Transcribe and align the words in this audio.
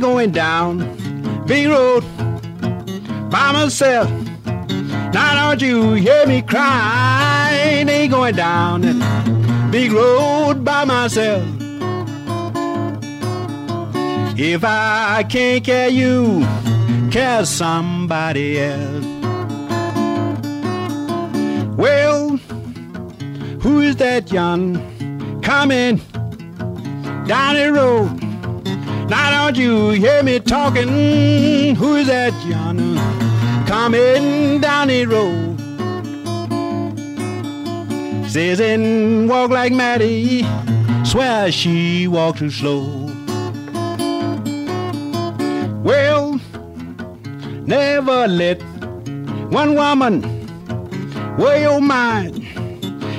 going 0.00 0.30
down 0.32 0.78
big 1.46 1.68
road 1.68 2.02
by 3.30 3.52
myself. 3.52 4.10
Now 5.12 5.50
don't 5.50 5.62
you 5.62 5.94
hear 5.94 6.26
me 6.26 6.42
cry? 6.42 7.50
Ain't 7.88 8.10
going 8.10 8.34
down 8.34 8.82
big 9.70 9.92
road 9.92 10.64
by 10.64 10.84
myself. 10.84 11.44
If 14.38 14.64
I 14.64 15.24
can't 15.28 15.64
care 15.64 15.88
you, 15.88 16.46
care 17.10 17.46
somebody 17.46 18.60
else. 18.60 19.04
Well, 21.76 22.36
who 23.60 23.80
is 23.80 23.96
that 23.96 24.30
young 24.32 25.40
coming 25.42 26.00
down 27.26 27.56
the 27.56 27.72
road? 27.72 28.25
Now 29.08 29.30
don't 29.30 29.56
you 29.56 29.90
hear 29.90 30.22
me 30.24 30.40
talking? 30.40 31.76
Who 31.76 31.94
is 31.94 32.08
that 32.08 32.34
yonder 32.44 33.00
coming 33.66 34.60
down 34.60 34.88
the 34.88 35.06
road? 35.06 35.56
Says 38.28 38.60
and 38.60 39.28
walk 39.28 39.50
like 39.50 39.72
Maddie, 39.72 40.44
swear 41.04 41.52
she 41.52 42.08
walk 42.08 42.38
too 42.38 42.50
slow. 42.50 42.82
Well, 45.84 46.40
never 47.64 48.26
let 48.26 48.60
one 49.52 49.76
woman 49.76 50.22
wear 51.38 51.60
your 51.60 51.80
mind. 51.80 52.42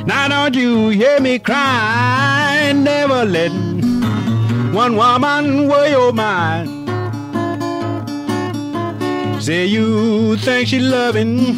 Now 0.06 0.28
don't 0.28 0.54
you 0.54 0.90
hear 0.90 1.22
me 1.22 1.40
cry? 1.40 2.74
Never 2.76 3.24
let 3.24 3.52
one 4.74 4.96
woman 4.96 5.68
wear 5.68 5.90
your 5.90 6.10
oh, 6.10 6.12
mind. 6.12 6.70
Say 9.42 9.66
you 9.66 10.38
think 10.38 10.68
she 10.68 10.80
loving, 10.80 11.58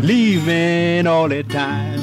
leaving 0.00 1.06
all 1.06 1.28
the 1.28 1.42
time. 1.44 2.01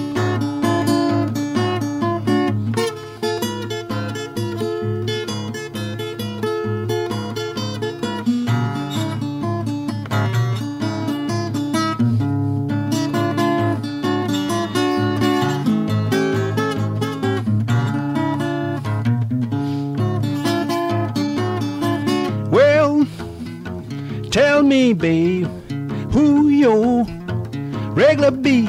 Me, 24.64 24.94
babe, 24.94 25.48
who 26.12 26.50
your 26.50 27.06
regular 27.94 28.32
be. 28.32 28.64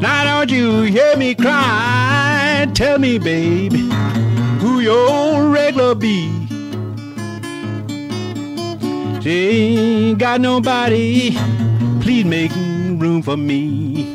Now 0.00 0.24
don't 0.24 0.50
you 0.50 0.82
hear 0.82 1.16
me 1.16 1.34
cry? 1.34 2.66
Tell 2.74 2.98
me, 2.98 3.18
baby, 3.18 3.88
who 4.60 4.80
your 4.80 5.48
regular 5.50 5.94
be. 5.94 6.30
She 9.22 9.30
ain't 9.30 10.18
got 10.18 10.40
nobody, 10.40 11.36
please 12.00 12.24
make 12.24 12.52
room 12.54 13.22
for 13.22 13.36
me. 13.36 14.13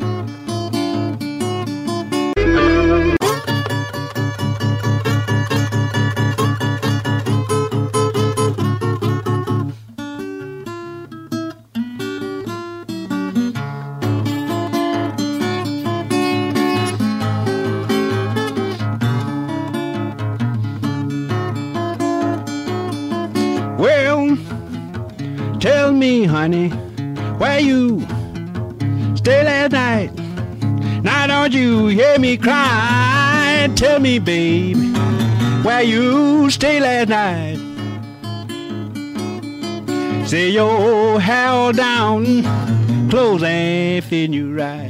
Tell 33.79 34.01
me, 34.01 34.19
baby, 34.19 34.91
where 35.63 35.81
you 35.81 36.49
stay 36.49 36.81
last 36.81 37.07
night? 37.07 37.57
Say 40.27 40.49
your 40.49 41.21
hair 41.21 41.71
down, 41.71 42.43
clothes 43.09 43.41
ain't 43.43 44.03
fitting 44.03 44.33
you 44.33 44.53
right. 44.53 44.88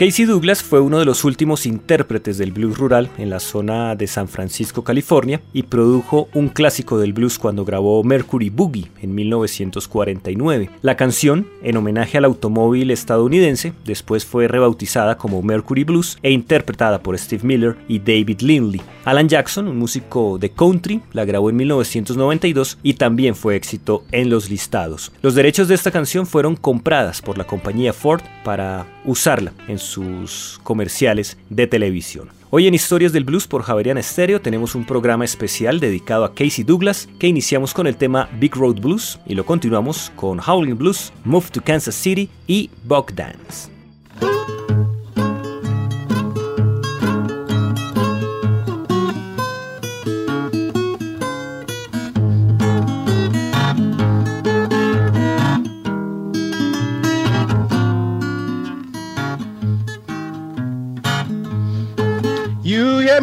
Casey 0.00 0.24
Douglas 0.24 0.62
fue 0.62 0.80
uno 0.80 0.98
de 0.98 1.04
los 1.04 1.24
últimos 1.24 1.66
intérpretes 1.66 2.38
del 2.38 2.52
blues 2.52 2.78
rural 2.78 3.10
en 3.18 3.28
la 3.28 3.38
zona 3.38 3.94
de 3.96 4.06
San 4.06 4.28
Francisco, 4.28 4.82
California, 4.82 5.42
y 5.52 5.64
produjo 5.64 6.30
un 6.32 6.48
clásico 6.48 6.98
del 6.98 7.12
blues 7.12 7.38
cuando 7.38 7.66
grabó 7.66 8.02
Mercury 8.02 8.48
Boogie 8.48 8.90
en 9.02 9.14
1949. 9.14 10.70
La 10.80 10.96
canción, 10.96 11.48
en 11.62 11.76
homenaje 11.76 12.16
al 12.16 12.24
automóvil 12.24 12.90
estadounidense, 12.90 13.74
después 13.84 14.24
fue 14.24 14.48
rebautizada 14.48 15.18
como 15.18 15.42
Mercury 15.42 15.84
Blues 15.84 16.16
e 16.22 16.30
interpretada 16.30 17.02
por 17.02 17.18
Steve 17.18 17.46
Miller 17.46 17.76
y 17.86 17.98
David 17.98 18.40
Lindley. 18.40 18.80
Alan 19.04 19.28
Jackson, 19.28 19.68
un 19.68 19.76
músico 19.76 20.38
de 20.38 20.50
country, 20.50 21.02
la 21.12 21.26
grabó 21.26 21.50
en 21.50 21.56
1992 21.56 22.78
y 22.82 22.94
también 22.94 23.34
fue 23.34 23.54
éxito 23.54 24.04
en 24.12 24.30
los 24.30 24.48
listados. 24.48 25.12
Los 25.20 25.34
derechos 25.34 25.68
de 25.68 25.74
esta 25.74 25.90
canción 25.90 26.26
fueron 26.26 26.56
compradas 26.56 27.20
por 27.20 27.36
la 27.36 27.44
compañía 27.44 27.92
Ford 27.92 28.22
para 28.44 28.86
usarla 29.04 29.52
en 29.68 29.78
sus 29.90 30.60
comerciales 30.62 31.36
de 31.50 31.66
televisión. 31.66 32.30
Hoy 32.50 32.66
en 32.66 32.74
Historias 32.74 33.12
del 33.12 33.24
Blues 33.24 33.46
por 33.46 33.62
Javerian 33.62 34.02
Stereo 34.02 34.40
tenemos 34.40 34.74
un 34.74 34.84
programa 34.84 35.24
especial 35.24 35.78
dedicado 35.78 36.24
a 36.24 36.34
Casey 36.34 36.64
Douglas 36.64 37.08
que 37.18 37.28
iniciamos 37.28 37.74
con 37.74 37.86
el 37.86 37.96
tema 37.96 38.28
Big 38.40 38.56
Road 38.56 38.80
Blues 38.80 39.20
y 39.26 39.34
lo 39.34 39.44
continuamos 39.44 40.10
con 40.16 40.40
Howling 40.40 40.78
Blues, 40.78 41.12
Move 41.24 41.46
to 41.52 41.60
Kansas 41.60 41.94
City 41.94 42.28
y 42.46 42.70
Buck 42.84 43.12
Dance. 43.12 43.70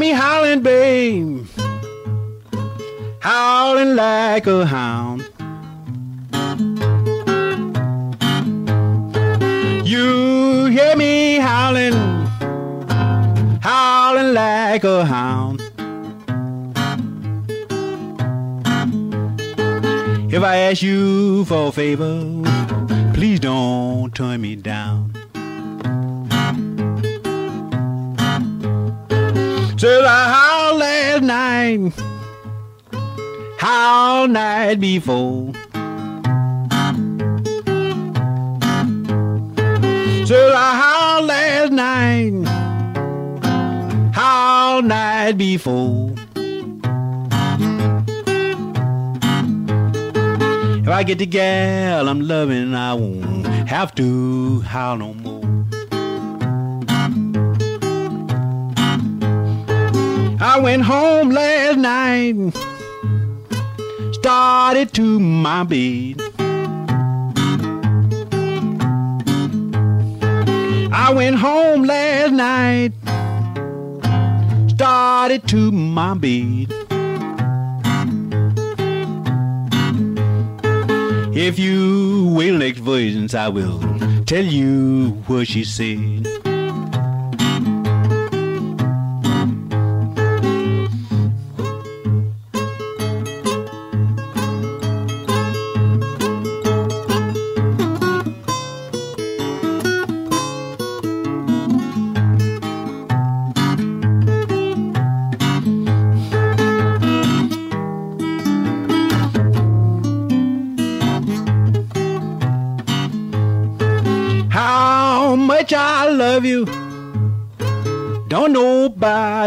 Me 0.08 0.14
howling, 0.14 0.62
babe, 0.62 1.46
howling 3.20 3.94
like 3.98 4.48
a 4.48 4.66
hound. 4.66 5.20
You 9.86 10.68
hear 10.68 10.96
me 10.96 11.40
howling, 11.40 11.98
howling 13.60 14.34
like 14.34 14.86
a 14.86 15.04
hound. 15.04 15.62
If 20.32 20.42
I 20.42 20.56
ask 20.70 20.82
you 20.82 21.44
for 21.46 21.68
a 21.68 21.72
favor, 21.74 22.24
please 23.14 23.42
don't 23.42 24.16
turn 24.16 24.40
me 24.40 24.56
down. 24.56 25.07
Said 29.80 30.06
I 30.06 30.24
howled 30.34 30.80
last 30.80 31.22
night, 31.22 31.94
howled 33.60 34.32
night 34.32 34.80
before. 34.80 35.54
Said 40.26 40.52
I 40.52 40.70
howled 40.82 41.26
last 41.26 41.72
night, 41.72 42.48
howled 44.16 44.86
night 44.86 45.34
before. 45.38 46.16
If 50.82 50.88
I 50.88 51.04
get 51.04 51.20
the 51.20 51.28
gal 51.28 52.10
I'm 52.10 52.22
loving, 52.22 52.74
I 52.74 52.96
won't 52.96 53.46
have 53.70 53.94
to 53.94 54.62
howl 54.62 54.98
no 54.98 55.14
more. 55.14 55.57
I 60.40 60.60
went 60.60 60.84
home 60.84 61.32
last 61.32 61.80
night, 61.80 62.54
started 64.14 64.94
to 64.94 65.20
my 65.20 65.64
bed. 65.64 66.22
I 70.94 71.12
went 71.16 71.38
home 71.38 71.86
last 71.86 72.34
night, 72.34 72.92
started 74.70 75.48
to 75.48 75.72
my 75.72 76.14
bed. 76.14 76.72
If 81.36 81.58
you 81.58 82.32
will 82.36 82.60
next 82.60 82.80
versions, 82.80 83.34
I 83.34 83.48
will 83.48 83.80
tell 84.26 84.46
you 84.46 85.12
what 85.26 85.48
she 85.48 85.64
said. 85.64 86.37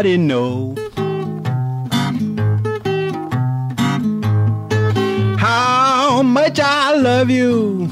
Nobody 0.01 0.17
know. 0.17 0.73
How 5.37 6.23
much 6.23 6.59
I 6.59 6.95
love 6.95 7.29
you. 7.29 7.87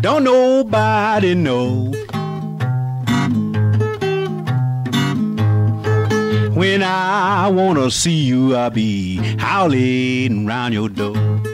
Don't 0.00 0.24
nobody 0.24 1.34
know. 1.34 1.92
When 6.54 6.82
I 6.82 7.48
wanna 7.48 7.90
see 7.90 8.24
you, 8.24 8.56
I'll 8.56 8.70
be 8.70 9.16
howling 9.38 10.46
round 10.46 10.74
your 10.74 10.88
door. 10.88 11.51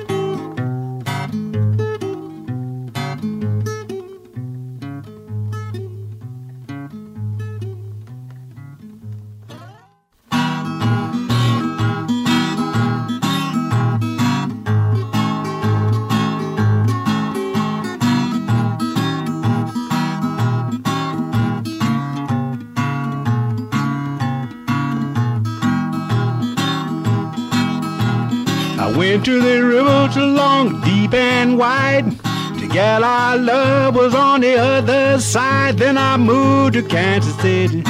Went 28.98 29.24
to 29.26 29.40
the 29.40 29.62
river 29.62 30.10
too 30.12 30.26
long, 30.26 30.80
deep 30.80 31.14
and 31.14 31.56
wide. 31.56 32.10
The 32.58 32.68
gal 32.68 33.04
I 33.04 33.36
love 33.36 33.94
was 33.94 34.12
on 34.12 34.40
the 34.40 34.56
other 34.56 35.20
side. 35.20 35.78
Then 35.78 35.96
I 35.96 36.16
moved 36.16 36.72
to 36.72 36.82
Kansas 36.82 37.36
City. 37.36 37.84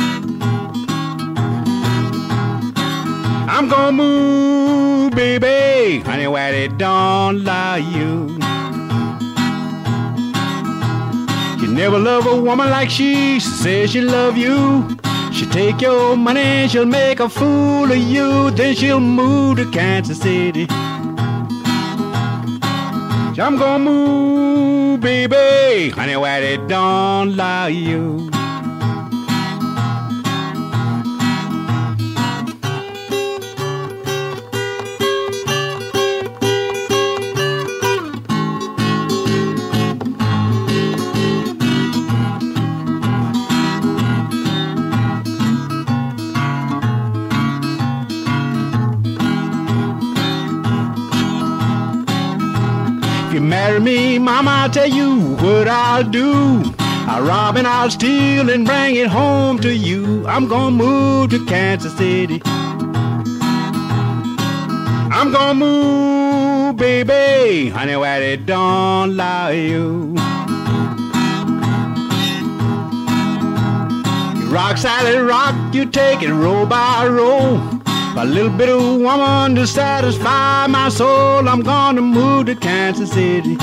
I'm 3.48 3.70
gonna 3.70 3.92
move, 3.92 5.12
baby, 5.12 6.00
honey, 6.00 6.26
where 6.26 6.52
they 6.52 6.68
don't 6.68 7.42
lie 7.42 7.78
you. 7.78 8.28
You 11.58 11.72
never 11.72 11.98
love 11.98 12.26
a 12.26 12.38
woman 12.38 12.68
like 12.68 12.90
she, 12.90 13.40
she 13.40 13.48
says 13.48 13.92
she 13.92 14.02
love 14.02 14.36
you. 14.36 14.94
She'll 15.32 15.48
take 15.48 15.80
your 15.80 16.16
money, 16.18 16.68
she'll 16.68 16.84
make 16.84 17.20
a 17.20 17.30
fool 17.30 17.90
of 17.90 17.96
you, 17.96 18.50
then 18.50 18.74
she'll 18.74 19.00
move 19.00 19.56
to 19.56 19.70
Kansas 19.70 20.20
City. 20.20 20.68
I'm 23.40 23.56
gonna 23.56 23.84
move, 23.84 25.00
baby, 25.00 25.90
honey, 25.90 26.16
where 26.16 26.40
they 26.40 26.56
don't 26.66 27.36
lie 27.36 27.68
you. 27.68 28.37
Me, 53.80 54.18
mama, 54.18 54.50
I'll 54.50 54.70
tell 54.70 54.88
you 54.88 55.34
what 55.36 55.68
I'll 55.68 56.04
do. 56.04 56.62
I'll 56.78 57.22
rob 57.22 57.56
and 57.56 57.66
I'll 57.66 57.90
steal 57.90 58.50
and 58.50 58.66
bring 58.66 58.96
it 58.96 59.08
home 59.08 59.58
to 59.60 59.74
you. 59.74 60.26
I'm 60.26 60.46
gonna 60.48 60.76
move 60.76 61.30
to 61.30 61.44
Kansas 61.46 61.96
City. 61.96 62.42
I'm 65.10 65.32
gonna 65.32 65.54
move, 65.54 66.76
baby, 66.76 67.70
honey, 67.70 67.96
where 67.96 68.20
they 68.20 68.36
don't 68.36 69.16
lie 69.16 69.52
you. 69.52 70.14
Rock, 74.50 74.78
Sally, 74.78 75.16
rock, 75.16 75.74
you 75.74 75.86
take 75.86 76.22
it 76.22 76.32
roll 76.32 76.66
by 76.66 77.06
roll. 77.06 77.77
A 78.20 78.24
little 78.24 78.50
bit 78.50 78.68
of 78.68 78.82
woman 78.82 79.54
to 79.54 79.64
satisfy 79.64 80.66
my 80.66 80.88
soul. 80.88 81.48
I'm 81.48 81.60
gonna 81.62 82.00
move 82.00 82.46
to 82.46 82.56
Kansas 82.56 83.12
City. 83.12 83.56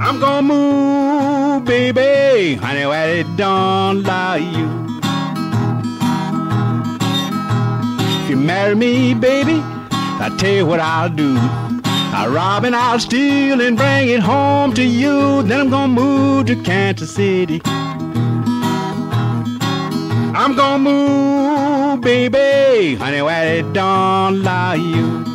I'm 0.00 0.20
gonna 0.20 0.42
move, 0.42 1.64
baby, 1.64 2.54
honey, 2.54 2.86
where 2.86 3.08
they 3.08 3.24
don't 3.36 4.04
lie 4.04 4.36
you. 4.36 4.68
If 8.22 8.30
you 8.30 8.36
marry 8.36 8.76
me, 8.76 9.12
baby, 9.14 9.60
I'll 10.22 10.36
tell 10.36 10.54
you 10.54 10.66
what 10.66 10.78
I'll 10.78 11.08
do. 11.08 11.36
I'll 12.14 12.30
rob 12.30 12.62
and 12.62 12.76
I'll 12.76 13.00
steal 13.00 13.60
and 13.60 13.76
bring 13.76 14.10
it 14.10 14.20
home 14.20 14.74
to 14.74 14.84
you. 14.84 15.42
Then 15.42 15.60
I'm 15.62 15.70
gonna 15.70 15.92
move 15.92 16.46
to 16.46 16.54
Kansas 16.62 17.12
City. 17.12 17.60
I'm 20.42 20.56
gonna 20.56 20.78
move, 20.78 22.00
baby, 22.00 22.94
honey, 22.96 23.20
where 23.20 23.44
they 23.44 23.72
don't 23.72 24.42
lie 24.42 24.76
you. 24.76 25.29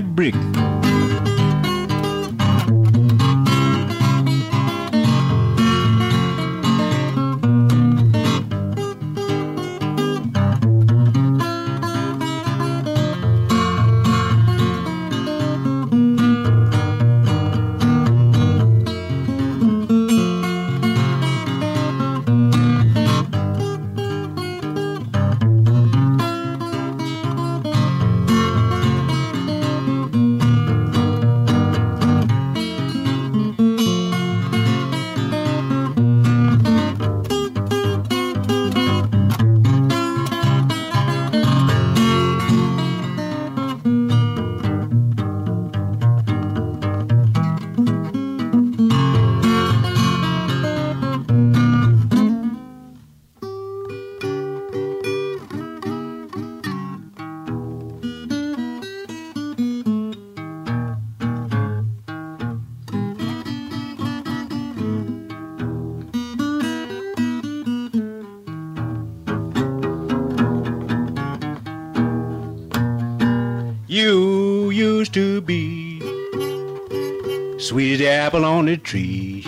Wet 0.00 0.16
brick. 0.16 0.49
Sweet 77.70 78.04
apple 78.04 78.44
on 78.44 78.66
the 78.66 78.76
tree. 78.76 79.44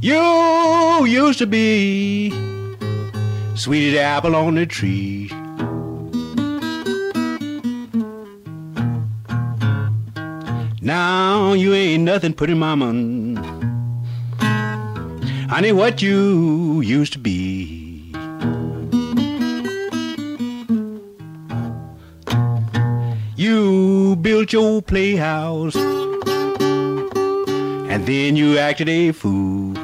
You 0.00 1.04
used 1.06 1.40
to 1.40 1.46
be 1.48 2.30
sweet 3.56 3.98
apple 3.98 4.36
on 4.36 4.54
the 4.54 4.64
tree. 4.64 5.28
Now 10.80 11.52
you 11.54 11.74
ain't 11.74 12.04
nothing 12.04 12.32
putting 12.32 12.60
mama 12.60 12.92
honey, 15.48 15.72
what 15.72 16.00
you 16.00 16.80
used 16.82 17.14
to 17.14 17.18
be. 17.18 17.47
Playhouse, 24.88 25.76
and 27.92 28.06
then 28.06 28.36
you 28.36 28.56
acted 28.58 28.88
a 28.88 29.12
fool. 29.12 29.74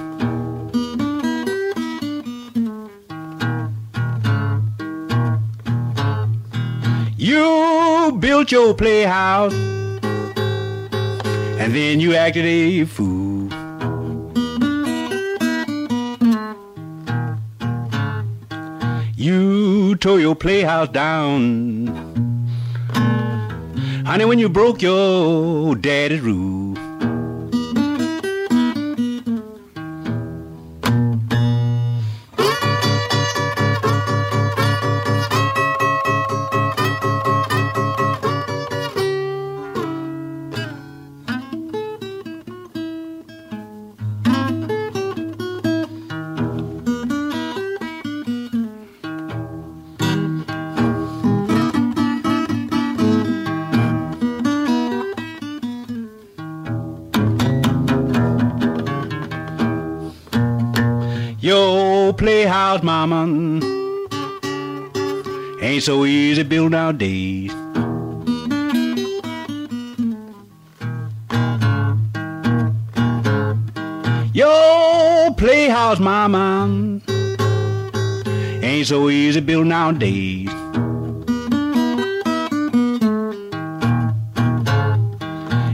You 7.19 8.17
built 8.19 8.51
your 8.51 8.73
playhouse, 8.75 9.53
and 11.61 11.75
then 11.75 12.01
you 12.01 12.15
acted 12.15 12.47
a 12.47 12.87
fool. 12.87 13.51
You 19.17 19.97
tore 19.97 20.19
your 20.21 20.35
playhouse 20.35 20.89
down. 20.89 22.04
Honey, 24.15 24.27
when 24.27 24.39
you 24.39 24.49
broke 24.49 24.81
your 24.81 25.75
daddy's 25.75 26.21
rule. 26.21 26.54
Playhouse, 62.17 62.83
mama, 62.83 63.25
ain't 65.61 65.83
so 65.83 66.05
easy 66.05 66.43
to 66.43 66.49
build 66.49 66.71
nowadays. 66.71 67.53
Your 74.33 75.35
playhouse, 75.35 75.99
mama, 75.99 77.01
ain't 78.63 78.87
so 78.87 79.11
easy 79.11 79.41
to 79.41 79.47
build 79.47 79.67
nowadays. 79.67 80.49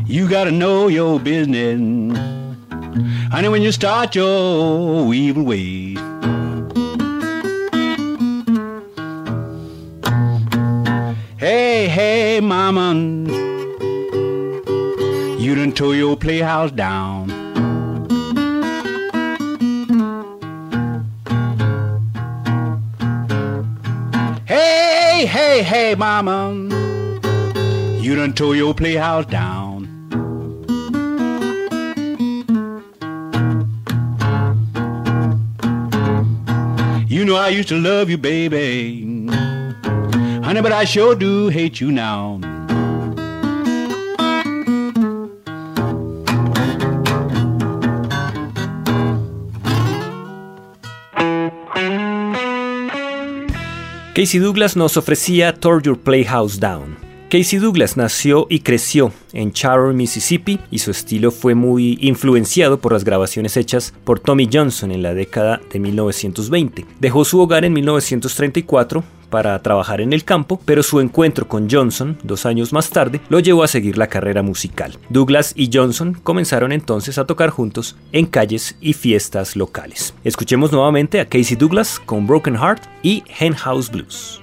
You 0.07 0.29
gotta 0.29 0.51
know 0.51 0.89
your 0.89 1.21
business. 1.21 2.19
Honey, 3.31 3.49
when 3.49 3.63
you 3.63 3.73
start 3.73 4.15
your 4.15 5.15
evil 5.15 5.45
ways. 5.45 5.80
Tore 15.81 15.95
your 15.95 16.15
playhouse 16.15 16.71
down. 16.73 17.31
Hey, 24.45 25.25
hey, 25.25 25.63
hey, 25.63 25.95
mama, 25.95 26.53
you 27.99 28.15
done 28.15 28.35
tore 28.35 28.55
your 28.55 28.75
playhouse 28.75 29.25
down. 29.25 29.89
You 37.09 37.25
know 37.25 37.37
I 37.37 37.49
used 37.49 37.71
to 37.71 37.79
love 37.79 38.11
you, 38.11 38.19
baby. 38.19 39.27
Honey, 40.45 40.61
but 40.61 40.73
I 40.73 40.85
sure 40.85 41.15
do 41.15 41.49
hate 41.49 41.81
you 41.81 41.91
now. 41.91 42.50
Casey 54.13 54.41
Douglas 54.41 54.77
nos 54.77 54.97
ofrecía 54.97 55.53
Tore 55.53 55.83
Your 55.85 55.97
Playhouse 55.97 56.59
Down. 56.59 57.10
Casey 57.31 57.61
Douglas 57.61 57.97
nació 57.97 58.49
y 58.51 58.59
creció 58.59 59.13
en 59.33 59.53
Charlotte, 59.53 59.95
Mississippi, 59.95 60.59
y 60.73 60.81
su 60.81 60.91
estilo 60.91 61.31
fue 61.31 61.55
muy 61.55 61.97
influenciado 62.01 62.81
por 62.81 62.93
las 62.93 63.05
grabaciones 63.05 63.57
hechas 63.57 63.95
por 64.03 64.19
Tommy 64.19 64.49
Johnson 64.53 64.91
en 64.91 65.05
la 65.05 65.15
década 65.15 65.61
de 65.73 65.79
1920. 65.79 66.87
Dejó 66.99 67.25
su 67.25 67.39
hogar 67.39 67.65
en 67.65 67.73
1934 67.73 69.05
para 69.31 69.63
trabajar 69.63 70.01
en 70.01 70.13
el 70.13 70.25
campo, 70.25 70.61
pero 70.65 70.83
su 70.83 70.99
encuentro 70.99 71.47
con 71.47 71.71
Johnson, 71.71 72.19
dos 72.25 72.47
años 72.47 72.73
más 72.73 72.91
tarde, 72.91 73.21
lo 73.29 73.39
llevó 73.39 73.63
a 73.63 73.69
seguir 73.69 73.97
la 73.97 74.09
carrera 74.09 74.43
musical. 74.43 74.99
Douglas 75.09 75.53
y 75.55 75.71
Johnson 75.73 76.15
comenzaron 76.25 76.73
entonces 76.73 77.17
a 77.17 77.27
tocar 77.27 77.51
juntos 77.51 77.95
en 78.11 78.27
calles 78.27 78.77
y 78.81 78.95
fiestas 78.95 79.55
locales. 79.55 80.15
Escuchemos 80.25 80.73
nuevamente 80.73 81.21
a 81.21 81.27
Casey 81.27 81.57
Douglas 81.57 82.01
con 82.05 82.27
Broken 82.27 82.57
Heart 82.57 82.83
y 83.05 83.23
Hen 83.39 83.55
House 83.55 83.89
Blues. 83.89 84.41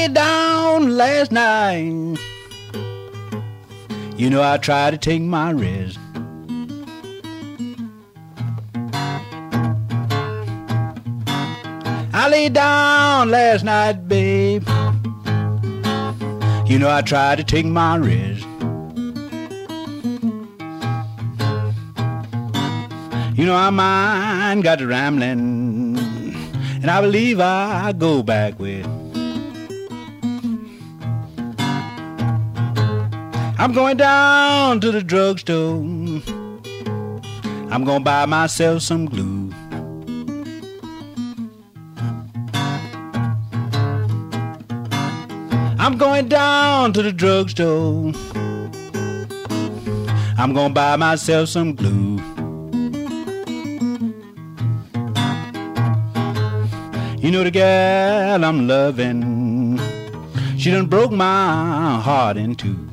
Laid 0.00 0.14
down 0.14 0.96
last 0.96 1.30
night. 1.30 2.18
You 4.16 4.30
know 4.30 4.42
I 4.42 4.56
tried 4.56 4.92
to 4.92 4.98
take 4.98 5.20
my 5.20 5.52
rest. 5.52 5.98
I 12.14 12.28
laid 12.30 12.54
down 12.54 13.30
last 13.30 13.62
night, 13.64 14.08
babe. 14.08 14.66
You 16.66 16.78
know 16.78 16.90
I 16.90 17.02
tried 17.04 17.36
to 17.36 17.44
take 17.44 17.66
my 17.66 17.98
rest. 17.98 18.46
You 23.36 23.46
know 23.46 23.54
my 23.54 23.70
mind 23.70 24.62
got 24.62 24.78
to 24.78 24.86
rambling, 24.86 25.98
and 26.82 26.90
I 26.90 27.02
believe 27.02 27.38
I 27.38 27.92
go 27.92 28.22
back 28.22 28.58
with. 28.58 29.09
I'm 33.60 33.72
going 33.72 33.98
down 33.98 34.80
to 34.80 34.90
the 34.90 35.02
drugstore. 35.02 35.82
I'm 37.70 37.84
gonna 37.84 38.00
buy 38.02 38.24
myself 38.24 38.80
some 38.80 39.04
glue. 39.04 39.52
I'm 45.78 45.98
going 45.98 46.28
down 46.28 46.94
to 46.94 47.02
the 47.02 47.12
drugstore. 47.12 48.14
I'm 50.38 50.54
gonna 50.54 50.72
buy 50.72 50.96
myself 50.96 51.50
some 51.50 51.74
glue. 51.74 52.16
You 57.18 57.30
know 57.30 57.44
the 57.44 57.50
gal 57.52 58.42
I'm 58.42 58.66
loving, 58.66 59.78
she 60.56 60.70
done 60.70 60.86
broke 60.86 61.12
my 61.12 62.00
heart 62.00 62.38
in 62.38 62.54
two. 62.54 62.89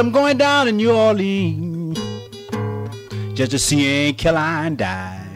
I'm 0.00 0.12
going 0.12 0.38
down 0.38 0.64
to 0.64 0.72
New 0.72 0.92
Orleans 0.92 1.98
just 3.34 3.50
to 3.50 3.58
see 3.58 4.08
Aunt 4.08 4.16
Caroline 4.16 4.76
die. 4.76 5.26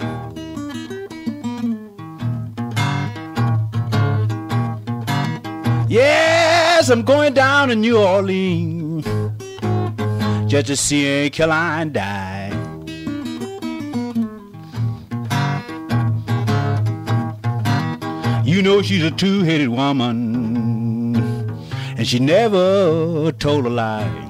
Yes, 5.87 6.89
I'm 6.89 7.03
going 7.03 7.35
down 7.35 7.69
to 7.69 7.75
New 7.75 7.99
Orleans 7.99 9.05
just 10.51 10.69
to 10.69 10.77
see 10.77 11.07
Aunt 11.07 11.35
Caroline 11.35 11.93
die. 11.93 12.49
You 18.47 18.63
know 18.63 18.81
she's 18.81 19.05
a 19.05 19.11
two-headed 19.11 19.69
woman, 19.69 21.17
and 21.99 22.07
she 22.07 22.19
never 22.19 23.31
told 23.33 23.67
a 23.67 23.71
lie. 23.71 24.24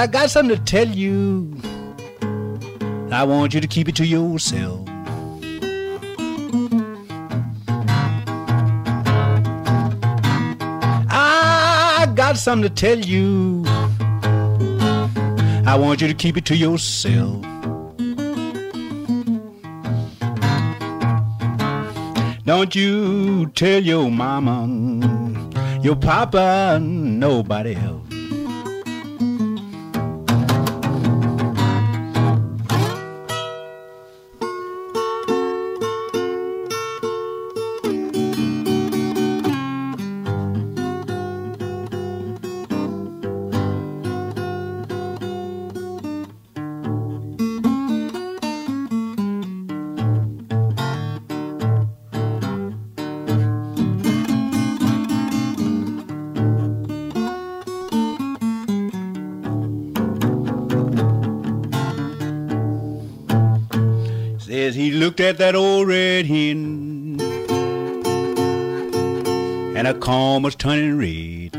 I 0.00 0.06
got 0.06 0.30
something 0.30 0.56
to 0.56 0.64
tell 0.64 0.88
you. 0.88 1.54
I 3.12 3.22
want 3.22 3.52
you 3.52 3.60
to 3.60 3.66
keep 3.66 3.86
it 3.86 3.94
to 3.96 4.06
yourself. 4.06 4.88
I 11.10 12.10
got 12.14 12.38
something 12.38 12.66
to 12.66 12.74
tell 12.74 12.98
you. 12.98 13.62
I 15.66 15.76
want 15.78 16.00
you 16.00 16.08
to 16.08 16.14
keep 16.14 16.38
it 16.38 16.46
to 16.46 16.56
yourself. 16.56 17.44
Don't 22.46 22.74
you 22.74 23.50
tell 23.54 23.82
your 23.82 24.10
mama, 24.10 24.66
your 25.82 25.96
papa, 25.96 26.78
nobody 26.80 27.74
else. 27.74 28.09
Looked 65.00 65.18
at 65.18 65.38
that 65.38 65.54
old 65.54 65.88
red 65.88 66.26
hen, 66.26 67.18
and 69.74 69.88
a 69.88 69.94
comb 69.94 70.42
was 70.42 70.54
turning 70.54 70.98
red. 70.98 71.56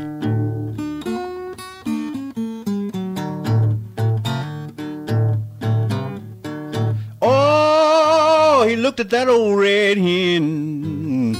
Oh, 7.20 8.64
he 8.68 8.76
looked 8.76 9.00
at 9.00 9.10
that 9.10 9.28
old 9.28 9.58
red 9.58 9.98
hen, 9.98 11.34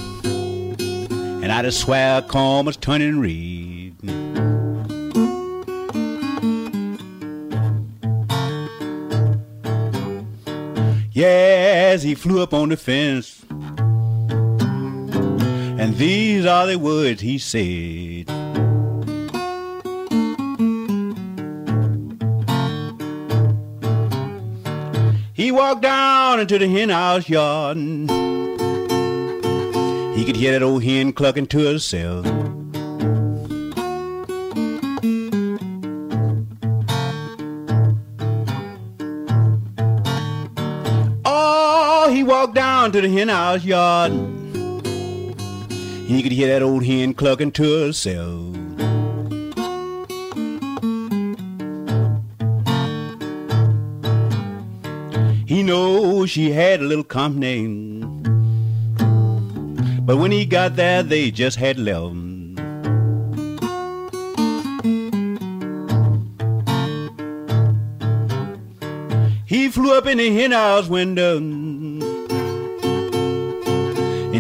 and 1.45 1.53
I 1.53 1.63
just 1.63 1.83
swear 1.83 2.19
a 2.19 2.23
comb 2.23 2.67
was 2.67 2.77
turning 2.77 3.21
red. 3.21 3.52
He 12.13 12.17
flew 12.17 12.43
up 12.43 12.53
on 12.53 12.69
the 12.69 12.77
fence. 12.77 13.43
And 15.81 15.97
these 15.97 16.45
are 16.45 16.67
the 16.67 16.79
words 16.79 17.23
he 17.23 17.39
said. 17.39 18.29
He 25.33 25.51
walked 25.51 25.81
down 25.81 26.41
into 26.41 26.59
the 26.59 26.69
hen 26.69 26.91
house 26.91 27.31
yard. 27.31 27.79
He 30.15 30.27
could 30.27 30.37
hear 30.37 30.53
that 30.53 30.63
old 30.63 30.85
hen 30.85 31.15
clucking 31.15 31.47
to 31.47 31.61
herself. 31.61 32.27
To 42.93 43.01
the 43.01 43.09
hen 43.09 43.29
house 43.29 43.65
yard. 43.65 44.13
He 46.07 46.23
could 46.23 46.33
hear 46.33 46.49
that 46.49 46.63
old 46.63 46.85
hen 46.85 47.15
clucking 47.15 47.53
to 47.53 47.87
herself. 47.87 48.55
He 55.47 55.63
knows 55.63 56.31
she 56.31 56.51
had 56.51 56.81
a 56.81 56.85
little 56.85 57.05
company, 57.05 57.67
but 60.03 60.19
when 60.19 60.31
he 60.31 60.45
got 60.45 60.77
there, 60.77 61.03
they 61.03 61.31
just 61.31 61.57
had 61.57 61.79
left. 61.79 62.15
He 69.47 69.71
flew 69.71 69.97
up 69.97 70.07
in 70.07 70.19
the 70.19 70.31
hen 70.35 70.53
house 70.53 70.89
window 70.89 71.62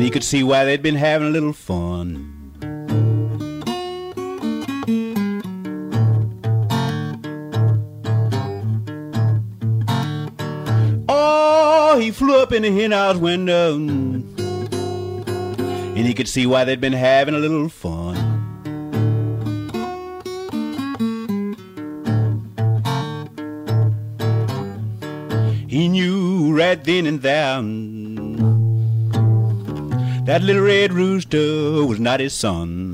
and 0.02 0.08
he 0.08 0.10
could 0.10 0.24
see 0.24 0.42
why 0.42 0.64
they'd 0.64 0.82
been 0.82 0.96
having 0.96 1.28
a 1.28 1.30
little 1.30 1.52
fun. 1.52 2.28
Oh, 11.08 12.00
he 12.00 12.10
flew 12.10 12.42
up 12.42 12.50
in 12.50 12.62
the 12.62 12.72
henhouse 12.72 13.18
window, 13.18 13.76
and 13.76 14.26
he 15.96 16.12
could 16.14 16.26
see 16.26 16.46
why 16.46 16.64
they'd 16.64 16.80
been 16.80 16.92
having 16.92 17.36
a 17.36 17.38
little 17.38 17.68
fun. 17.68 18.16
He 25.68 25.88
knew 25.88 26.52
right 26.58 26.82
then 26.82 27.06
and 27.06 27.22
there 27.22 27.62
that 30.32 30.42
little 30.42 30.62
red 30.62 30.94
rooster 30.94 31.84
was 31.84 32.00
not 32.00 32.18
his 32.18 32.32
son. 32.32 32.91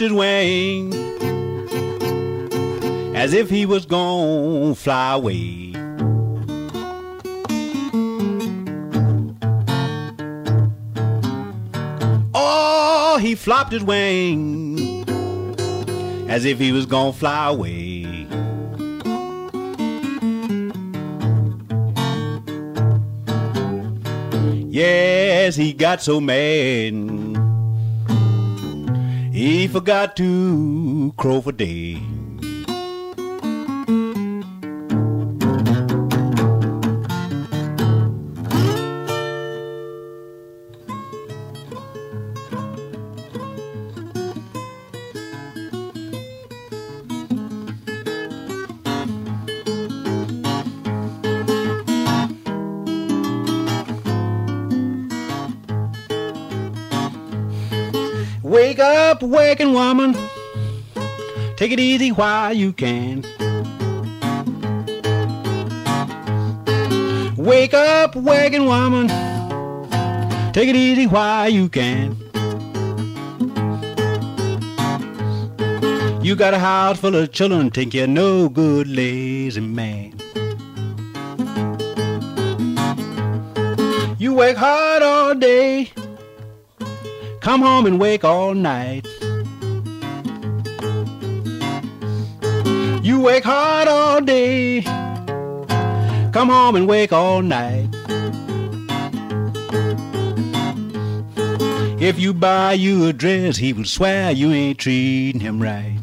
Wing 0.00 0.92
as 3.14 3.32
if 3.32 3.50
he 3.50 3.66
was 3.66 3.86
gonna 3.86 4.74
fly 4.74 5.14
away. 5.14 5.72
Oh, 12.34 13.18
he 13.20 13.34
flopped 13.34 13.72
his 13.72 13.84
wing 13.84 15.04
as 16.28 16.44
if 16.44 16.58
he 16.58 16.72
was 16.72 16.86
gonna 16.86 17.12
fly 17.12 17.48
away. 17.50 18.26
Yes, 24.68 25.54
he 25.54 25.74
got 25.74 26.02
so 26.02 26.20
mad 26.20 27.11
he 29.42 29.66
forgot 29.66 30.14
to 30.16 31.12
crow 31.16 31.40
for 31.40 31.50
day. 31.50 32.00
Up, 59.12 59.22
working 59.22 59.74
woman. 59.74 60.16
Take 61.56 61.70
it 61.70 61.78
easy 61.78 62.12
while 62.12 62.54
you 62.54 62.72
can. 62.72 63.22
Wake 67.36 67.74
up, 67.74 68.16
working 68.16 68.64
woman. 68.64 69.08
Take 70.54 70.70
it 70.70 70.76
easy 70.76 71.06
while 71.06 71.50
you 71.50 71.68
can. 71.68 72.16
You 76.24 76.34
got 76.34 76.54
a 76.54 76.58
house 76.58 76.98
full 76.98 77.14
of 77.14 77.32
children, 77.32 77.70
think 77.70 77.92
you're 77.92 78.06
no 78.06 78.48
good 78.48 78.88
lazy 78.88 79.60
man. 79.60 80.14
You 84.18 84.32
work 84.32 84.56
hard 84.56 85.02
all 85.02 85.34
day 85.34 85.92
Come 87.42 87.60
home 87.60 87.86
and 87.86 87.98
wake 87.98 88.22
all 88.22 88.54
night. 88.54 89.04
You 93.02 93.18
wake 93.18 93.42
hard 93.42 93.88
all 93.88 94.20
day. 94.20 94.82
Come 96.32 96.50
home 96.50 96.76
and 96.76 96.86
wake 96.86 97.12
all 97.12 97.42
night. 97.42 97.88
If 102.00 102.20
you 102.20 102.32
buy 102.32 102.74
you 102.74 103.08
a 103.08 103.12
dress, 103.12 103.56
he 103.56 103.72
will 103.72 103.86
swear 103.86 104.30
you 104.30 104.52
ain't 104.52 104.78
treating 104.78 105.40
him 105.40 105.60
right. 105.60 105.98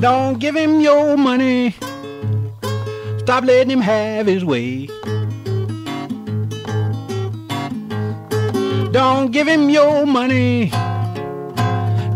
Don't 0.00 0.38
give 0.38 0.56
him 0.56 0.80
your 0.80 1.18
money. 1.18 1.74
Stop 3.18 3.44
letting 3.44 3.72
him 3.72 3.82
have 3.82 4.26
his 4.26 4.42
way. 4.42 4.88
Don't 8.96 9.30
give 9.30 9.46
him 9.46 9.68
your 9.68 10.06
money. 10.06 10.70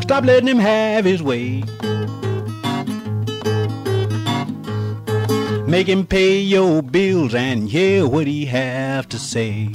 Stop 0.00 0.24
letting 0.24 0.48
him 0.48 0.58
have 0.58 1.04
his 1.04 1.22
way. 1.22 1.62
Make 5.66 5.86
him 5.86 6.06
pay 6.06 6.40
your 6.40 6.82
bills 6.82 7.34
and 7.34 7.68
hear 7.68 8.08
what 8.08 8.26
he 8.26 8.46
have 8.46 9.10
to 9.10 9.18
say. 9.18 9.68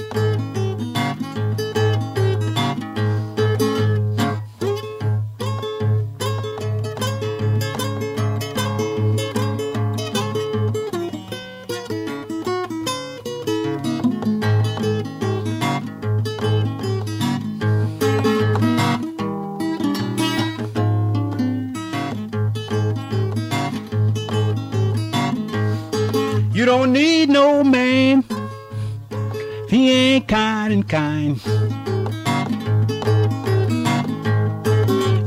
Kind. 30.88 31.42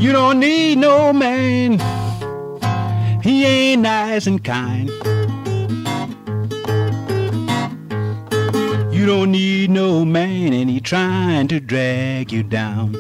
You 0.01 0.13
don't 0.13 0.39
need 0.39 0.79
no 0.79 1.13
man. 1.13 1.79
He 3.23 3.45
ain't 3.45 3.83
nice 3.83 4.27
and 4.27 4.43
kind. 4.43 4.89
You 8.93 9.07
don't 9.07 9.33
need 9.33 9.71
no 9.71 10.05
man 10.05 10.53
and 10.53 10.71
he 10.71 10.81
trying 10.81 11.49
to 11.49 11.61
drag 11.61 12.33
you 12.33 12.43
down. 12.43 12.95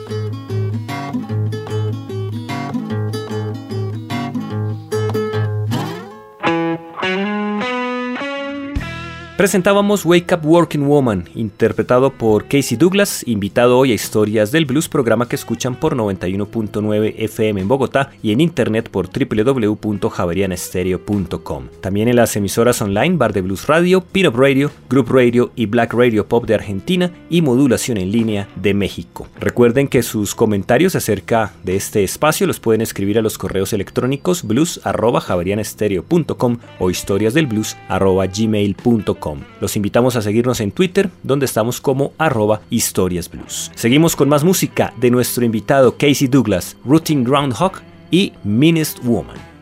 Presentábamos 9.38 10.04
Wake 10.04 10.34
Up 10.34 10.44
Working 10.44 10.86
Woman, 10.88 11.28
interpretado 11.36 12.12
por 12.12 12.48
Casey 12.48 12.76
Douglas, 12.76 13.22
invitado 13.24 13.78
hoy 13.78 13.92
a 13.92 13.94
Historias 13.94 14.50
del 14.50 14.66
Blues, 14.66 14.88
programa 14.88 15.28
que 15.28 15.36
escuchan 15.36 15.76
por 15.76 15.94
91.9 15.94 17.14
FM 17.16 17.60
en 17.60 17.68
Bogotá 17.68 18.10
y 18.20 18.32
en 18.32 18.40
internet 18.40 18.90
por 18.90 19.08
www.javerianestereo.com. 19.08 21.68
También 21.80 22.08
en 22.08 22.16
las 22.16 22.34
emisoras 22.34 22.82
online 22.82 23.16
Bar 23.16 23.32
de 23.32 23.42
Blues 23.42 23.68
Radio, 23.68 24.00
Pin 24.00 24.26
Radio, 24.34 24.72
Group 24.90 25.08
Radio 25.08 25.52
y 25.54 25.66
Black 25.66 25.94
Radio 25.94 26.26
Pop 26.26 26.44
de 26.44 26.56
Argentina 26.56 27.12
y 27.30 27.40
Modulación 27.40 27.98
en 27.98 28.10
línea 28.10 28.48
de 28.56 28.74
México. 28.74 29.28
Recuerden 29.38 29.86
que 29.86 30.02
sus 30.02 30.34
comentarios 30.34 30.96
acerca 30.96 31.52
de 31.62 31.76
este 31.76 32.02
espacio 32.02 32.48
los 32.48 32.58
pueden 32.58 32.80
escribir 32.80 33.20
a 33.20 33.22
los 33.22 33.38
correos 33.38 33.72
electrónicos 33.72 34.42
blues.javerianestereo.com 34.42 36.58
o 36.80 36.90
historiasdelblues.gmail.com 36.90 39.27
los 39.60 39.76
invitamos 39.76 40.16
a 40.16 40.22
seguirnos 40.22 40.60
en 40.60 40.72
Twitter, 40.72 41.10
donde 41.22 41.46
estamos 41.46 41.80
como 41.80 42.12
arroba 42.18 42.60
historiasblues. 42.70 43.70
Seguimos 43.74 44.16
con 44.16 44.28
más 44.28 44.44
música 44.44 44.92
de 44.98 45.10
nuestro 45.10 45.44
invitado 45.44 45.96
Casey 45.96 46.28
Douglas, 46.28 46.76
Routine 46.84 47.24
Groundhog 47.24 47.72
y 48.10 48.32
Meanest 48.44 49.02
Woman. 49.02 49.57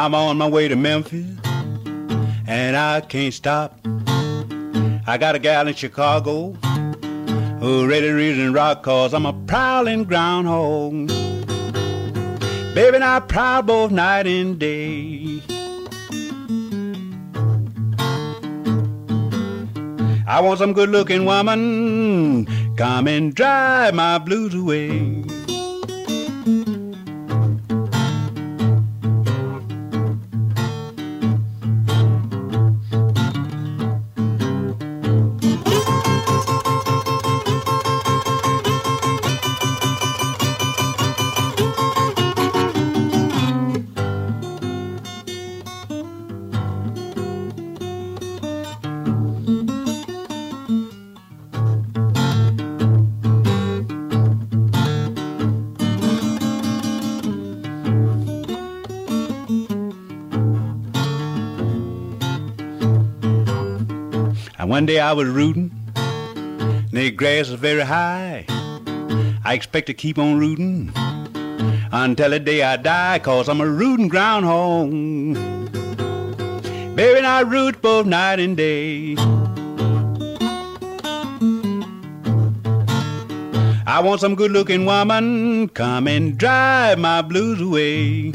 I'm 0.00 0.14
on 0.14 0.38
my 0.38 0.48
way 0.48 0.68
to 0.68 0.76
Memphis, 0.76 1.26
and 2.46 2.76
I 2.76 3.00
can't 3.00 3.34
stop. 3.34 3.80
I 5.08 5.16
got 5.18 5.34
a 5.34 5.40
gal 5.40 5.66
in 5.66 5.74
Chicago 5.74 6.52
who 7.58 7.88
ready 7.88 8.08
reason 8.10 8.52
rock, 8.52 8.84
cause 8.84 9.12
I'm 9.12 9.26
a 9.26 9.32
prowling 9.32 10.04
groundhog. 10.04 11.08
Baby, 12.76 12.94
and 12.94 13.02
I 13.02 13.18
prowl 13.18 13.62
both 13.62 13.90
night 13.90 14.28
and 14.28 14.56
day. 14.56 15.42
I 20.28 20.40
want 20.40 20.60
some 20.60 20.74
good 20.74 20.90
looking 20.90 21.24
woman, 21.24 22.46
come 22.76 23.08
and 23.08 23.34
drive 23.34 23.94
my 23.96 24.18
blues 24.18 24.54
away. 24.54 25.24
One 64.78 64.86
day 64.86 65.00
I 65.00 65.12
was 65.12 65.26
rooting, 65.26 65.72
the 66.92 67.10
grass 67.10 67.50
was 67.50 67.58
very 67.58 67.80
high. 67.80 68.46
I 69.44 69.54
expect 69.54 69.88
to 69.88 69.92
keep 69.92 70.20
on 70.20 70.38
rooting 70.38 70.92
until 71.90 72.30
the 72.30 72.38
day 72.38 72.62
I 72.62 72.76
die, 72.76 73.18
cause 73.18 73.48
I'm 73.48 73.60
a 73.60 73.66
rooting 73.66 74.06
groundhog. 74.06 74.92
Baby, 76.94 77.26
I 77.26 77.40
root 77.40 77.82
both 77.82 78.06
night 78.06 78.38
and 78.38 78.56
day. 78.56 79.16
I 83.84 84.00
want 84.00 84.20
some 84.20 84.36
good 84.36 84.52
looking 84.52 84.84
woman, 84.84 85.70
come 85.70 86.06
and 86.06 86.38
drive 86.38 87.00
my 87.00 87.20
blues 87.20 87.60
away. 87.60 88.32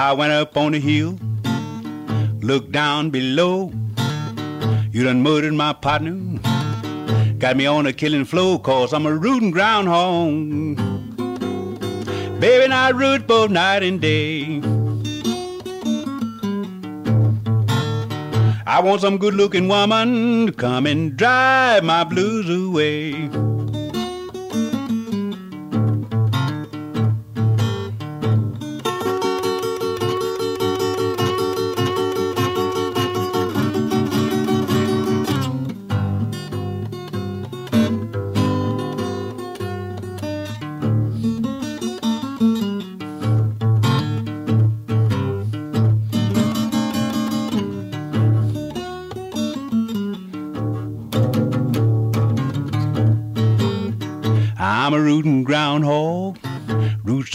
I 0.00 0.12
went 0.12 0.32
up 0.32 0.56
on 0.56 0.70
the 0.70 0.78
hill, 0.78 1.18
looked 2.40 2.70
down 2.70 3.10
below. 3.10 3.72
You 4.92 5.02
done 5.02 5.24
murdered 5.24 5.54
my 5.54 5.72
partner, 5.72 6.38
got 7.38 7.56
me 7.56 7.66
on 7.66 7.84
a 7.84 7.92
killing 7.92 8.24
flow, 8.24 8.60
cause 8.60 8.92
I'm 8.92 9.06
a 9.06 9.12
rooting 9.12 9.50
groundhog. 9.50 10.76
Baby, 12.38 12.66
and 12.66 12.72
I 12.72 12.90
root 12.90 13.26
both 13.26 13.50
night 13.50 13.82
and 13.82 14.00
day. 14.00 14.62
I 18.68 18.80
want 18.80 19.00
some 19.00 19.18
good 19.18 19.34
looking 19.34 19.66
woman 19.66 20.46
to 20.46 20.52
come 20.52 20.86
and 20.86 21.16
drive 21.16 21.82
my 21.82 22.04
blues 22.04 22.48
away. 22.48 23.47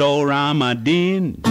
All 0.01 0.21
around 0.21 0.57
my 0.57 0.73
den. 0.73 1.41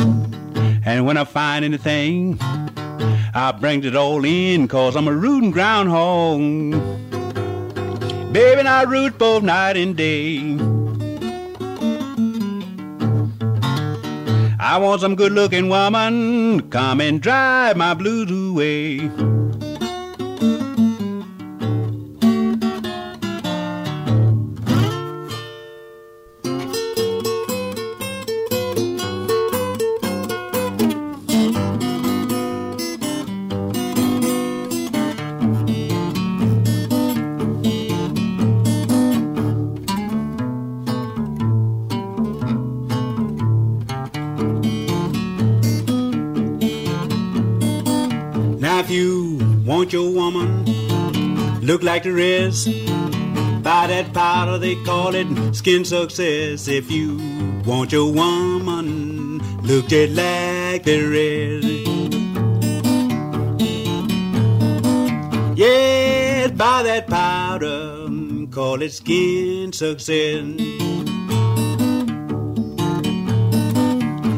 And 0.84 1.06
when 1.06 1.16
I 1.16 1.24
find 1.24 1.64
anything, 1.64 2.38
I 2.40 3.54
bring 3.58 3.84
it 3.84 3.96
all 3.96 4.24
in, 4.24 4.68
cause 4.68 4.96
I'm 4.96 5.08
a 5.08 5.12
rootin' 5.12 5.50
groundhog. 5.50 6.40
Baby, 8.32 8.62
I 8.62 8.82
root 8.84 9.18
both 9.18 9.42
night 9.42 9.76
and 9.76 9.96
day. 9.96 10.58
I 14.58 14.78
want 14.78 15.00
some 15.00 15.16
good 15.16 15.32
looking 15.32 15.68
woman, 15.68 16.70
come 16.70 17.00
and 17.00 17.20
drive 17.20 17.76
my 17.76 17.94
blues 17.94 18.30
away. 18.30 19.31
Look 51.72 51.82
like 51.82 52.02
the 52.02 52.12
rest, 52.12 52.66
buy 53.62 53.86
that 53.86 54.12
powder 54.12 54.58
they 54.58 54.74
call 54.84 55.14
it 55.14 55.54
skin 55.54 55.86
success. 55.86 56.68
If 56.68 56.90
you 56.90 57.16
want 57.64 57.92
your 57.92 58.12
woman 58.12 59.38
look 59.62 59.88
just 59.88 60.12
like 60.12 60.82
the 60.84 61.00
rest, 61.16 61.66
yes, 65.56 66.50
buy 66.50 66.82
that 66.82 67.06
powder, 67.06 68.06
call 68.50 68.82
it 68.82 68.92
skin 68.92 69.72
success. 69.72 70.44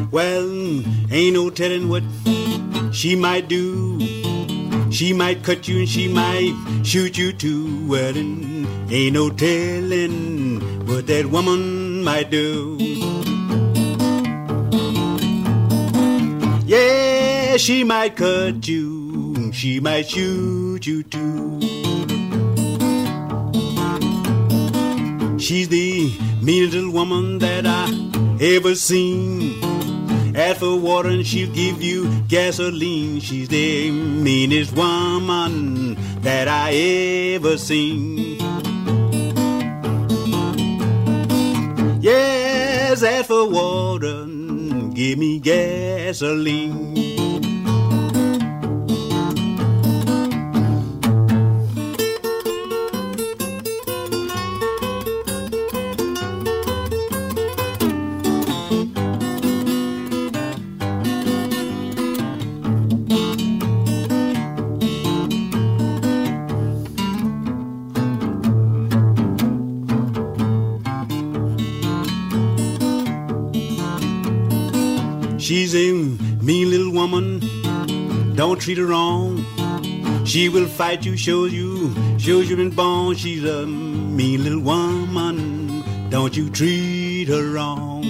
Well, 0.09 0.49
ain't 1.11 1.33
no 1.33 1.49
telling 1.49 1.89
what 1.89 2.03
she 2.93 3.17
might 3.17 3.49
do. 3.49 4.24
She 4.95 5.11
might 5.11 5.43
cut 5.43 5.67
you 5.67 5.79
and 5.79 5.89
she 5.89 6.07
might 6.07 6.55
shoot 6.83 7.17
you 7.17 7.33
too. 7.33 7.85
Well, 7.85 8.15
ain't 8.15 9.13
no 9.13 9.29
telling 9.29 10.87
what 10.87 11.05
that 11.07 11.25
woman 11.25 12.01
might 12.01 12.31
do. 12.31 12.77
Yeah, 16.65 17.57
she 17.57 17.83
might 17.83 18.15
cut 18.15 18.65
you, 18.69 19.51
she 19.51 19.81
might 19.81 20.07
shoot 20.07 20.87
you 20.87 21.03
too. 21.03 21.59
She's 25.37 25.67
the 25.67 26.17
meanest 26.41 26.73
little 26.73 26.91
woman 26.91 27.39
that 27.39 27.65
I 27.65 27.91
ever 28.39 28.75
seen. 28.75 29.74
Ask 30.35 30.59
for 30.59 30.75
water 30.77 31.09
and 31.09 31.25
she'll 31.25 31.53
give 31.53 31.81
you 31.81 32.11
gasoline. 32.27 33.21
She's 33.21 33.47
the 33.47 33.89
meanest 33.89 34.75
woman 34.75 35.95
that 36.23 36.49
I 36.49 36.73
ever 37.35 37.57
seen. 37.57 38.37
Yes, 42.01 43.01
ask 43.01 43.27
for 43.27 43.49
water, 43.49 44.25
give 44.93 45.17
me 45.17 45.39
gasoline. 45.39 47.14
Woman, 77.05 77.39
don't 78.35 78.59
treat 78.59 78.79
her 78.79 78.85
wrong. 78.85 79.45
She 80.25 80.49
will 80.49 80.65
fight 80.65 81.05
you, 81.05 81.15
show 81.15 81.45
you, 81.45 81.93
shows 82.17 82.49
you 82.49 82.55
been 82.55 82.71
born. 82.71 83.15
She's 83.15 83.43
a 83.43 83.67
mean 83.67 84.43
little 84.43 84.61
woman, 84.61 85.83
don't 86.09 86.35
you 86.35 86.49
treat 86.49 87.27
her 87.27 87.51
wrong. 87.51 88.03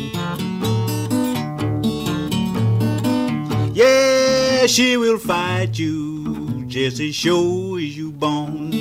Yeah, 3.74 4.66
she 4.68 4.96
will 4.96 5.18
fight 5.18 5.78
you 5.78 6.64
just 6.68 7.02
as 7.02 7.14
sure 7.14 7.78
as 7.78 7.98
you 7.98 8.12
born. 8.12 8.72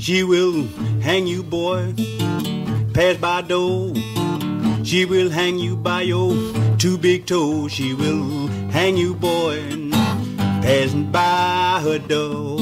She 0.00 0.24
will 0.24 0.66
hang 1.00 1.28
you, 1.28 1.44
boy, 1.44 1.94
pass 2.92 3.16
by 3.18 3.42
door. 3.42 3.92
She 4.88 5.04
will 5.04 5.28
hang 5.28 5.58
you 5.58 5.76
by 5.76 6.00
your 6.00 6.32
two 6.78 6.96
big 6.96 7.26
toes. 7.26 7.72
She 7.72 7.92
will 7.92 8.46
hang 8.70 8.96
you, 8.96 9.12
boy, 9.12 9.60
passing 10.62 11.12
by 11.12 11.80
her 11.84 11.98
door. 11.98 12.58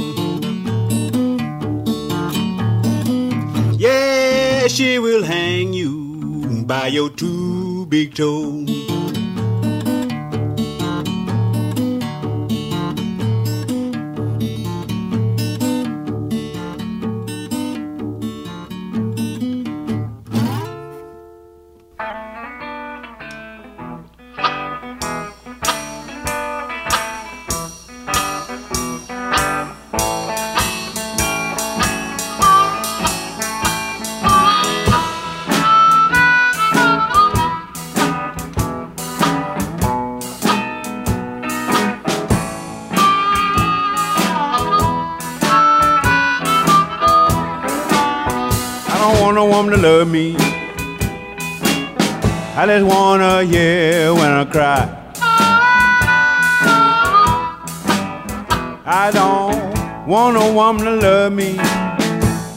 Yeah, 3.79 4.67
she 4.67 4.99
will 4.99 5.23
hang 5.23 5.73
you 5.73 6.65
by 6.67 6.89
your 6.89 7.11
two 7.11 7.87
big 7.87 8.17
toes. 8.17 8.86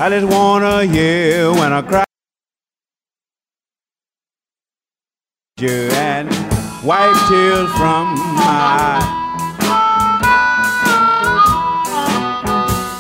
I 0.10 0.12
just 0.14 0.34
wanna 0.34 0.86
hear 0.86 1.52
when 1.52 1.72
I 1.72 1.84
cry. 1.84 2.04
You 5.60 5.92
And 5.94 6.28
wipe 6.84 7.16
tears 7.28 7.70
from 7.78 8.16
my 8.18 8.58
eyes. 8.82 9.04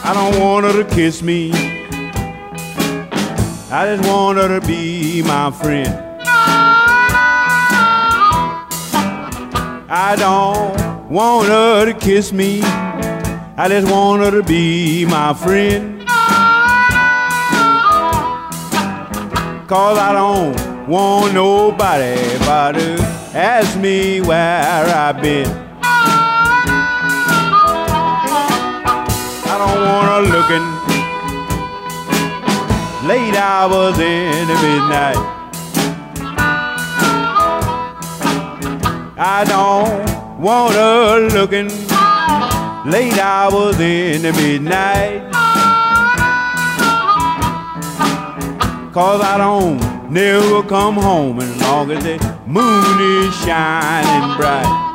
I 0.06 0.12
don't 0.14 0.40
want 0.40 0.68
her 0.68 0.84
to 0.84 0.96
kiss 0.96 1.24
me. 1.24 1.52
I 3.72 3.96
just 3.96 4.08
want 4.08 4.38
her 4.38 4.60
to 4.60 4.68
be 4.68 5.24
my 5.24 5.50
friend. 5.50 5.90
I 9.90 10.16
don't 10.16 11.10
want 11.10 11.48
her 11.48 11.86
to 11.92 11.94
kiss 11.96 12.32
me. 12.32 12.62
I 12.62 13.66
just 13.68 13.92
want 13.92 14.22
her 14.22 14.30
to 14.30 14.44
be 14.44 15.08
my 15.08 15.34
friend. 15.34 15.99
Cause 19.70 20.00
I 20.00 20.14
don't 20.14 20.88
want 20.88 21.36
nobody 21.36 22.16
to 22.40 22.98
ask 23.36 23.78
me 23.78 24.20
where 24.20 24.84
I've 24.88 25.22
been. 25.22 25.46
I 29.46 29.58
don't 29.60 29.82
want 29.86 30.08
her 30.10 30.22
looking 30.34 30.66
late 33.08 33.36
hours 33.36 34.00
in 34.00 34.48
the 34.48 34.56
midnight. 34.66 35.22
I 39.20 39.44
don't 39.48 40.42
want 40.42 40.74
her 40.74 41.30
looking 41.30 41.70
late 42.90 43.20
hours 43.20 43.80
in 43.80 44.24
the 44.24 44.34
midnight. 44.34 45.29
Cause 48.94 49.22
I 49.22 49.38
don't 49.38 50.12
never 50.12 50.64
come 50.64 50.96
home 50.96 51.40
as 51.40 51.62
long 51.62 51.92
as 51.92 52.04
the 52.04 52.18
moon 52.48 53.00
is 53.00 53.36
shining 53.36 54.36
bright. 54.36 54.89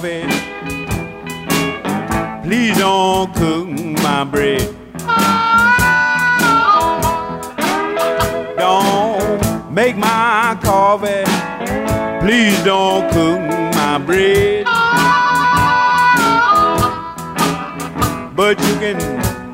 Coffee. 0.00 0.24
Please 2.42 2.78
don't 2.78 3.34
cook 3.34 3.68
my 4.02 4.24
bread. 4.24 4.74
Don't 8.56 9.72
make 9.72 9.96
my 9.96 10.58
coffee. 10.62 11.24
Please 12.24 12.62
don't 12.64 13.10
cook 13.12 13.40
my 13.74 13.98
bread. 13.98 14.64
But 18.34 18.58
you 18.58 18.74
can 18.78 19.00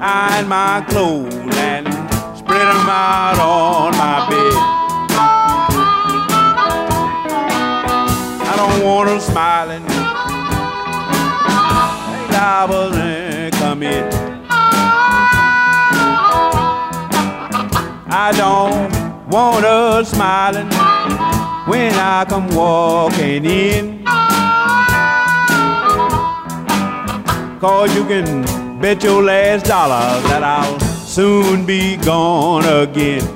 iron 0.00 0.48
my 0.48 0.84
clothes 0.88 1.34
and 1.56 1.86
spread 2.38 2.66
them 2.66 2.88
out 2.88 3.38
on 3.40 3.96
my 3.96 4.28
bed. 4.30 4.56
I 8.48 8.54
don't 8.56 8.84
want 8.84 9.22
smiling. 9.22 9.95
I 12.36 12.66
wasn't 12.68 13.54
come 13.54 13.82
in. 13.82 14.04
I 18.08 18.32
don't 18.36 19.28
want 19.28 19.64
her 19.64 20.04
smiling 20.04 20.68
when 21.66 21.92
I 21.94 22.24
come 22.28 22.48
walking 22.54 23.44
in. 23.44 24.04
Cause 27.58 27.94
you 27.96 28.04
can 28.04 28.80
bet 28.80 29.02
your 29.02 29.22
last 29.22 29.64
dollar 29.66 30.20
that 30.28 30.42
I'll 30.44 30.78
soon 30.80 31.64
be 31.64 31.96
gone 31.96 32.64
again. 32.64 33.35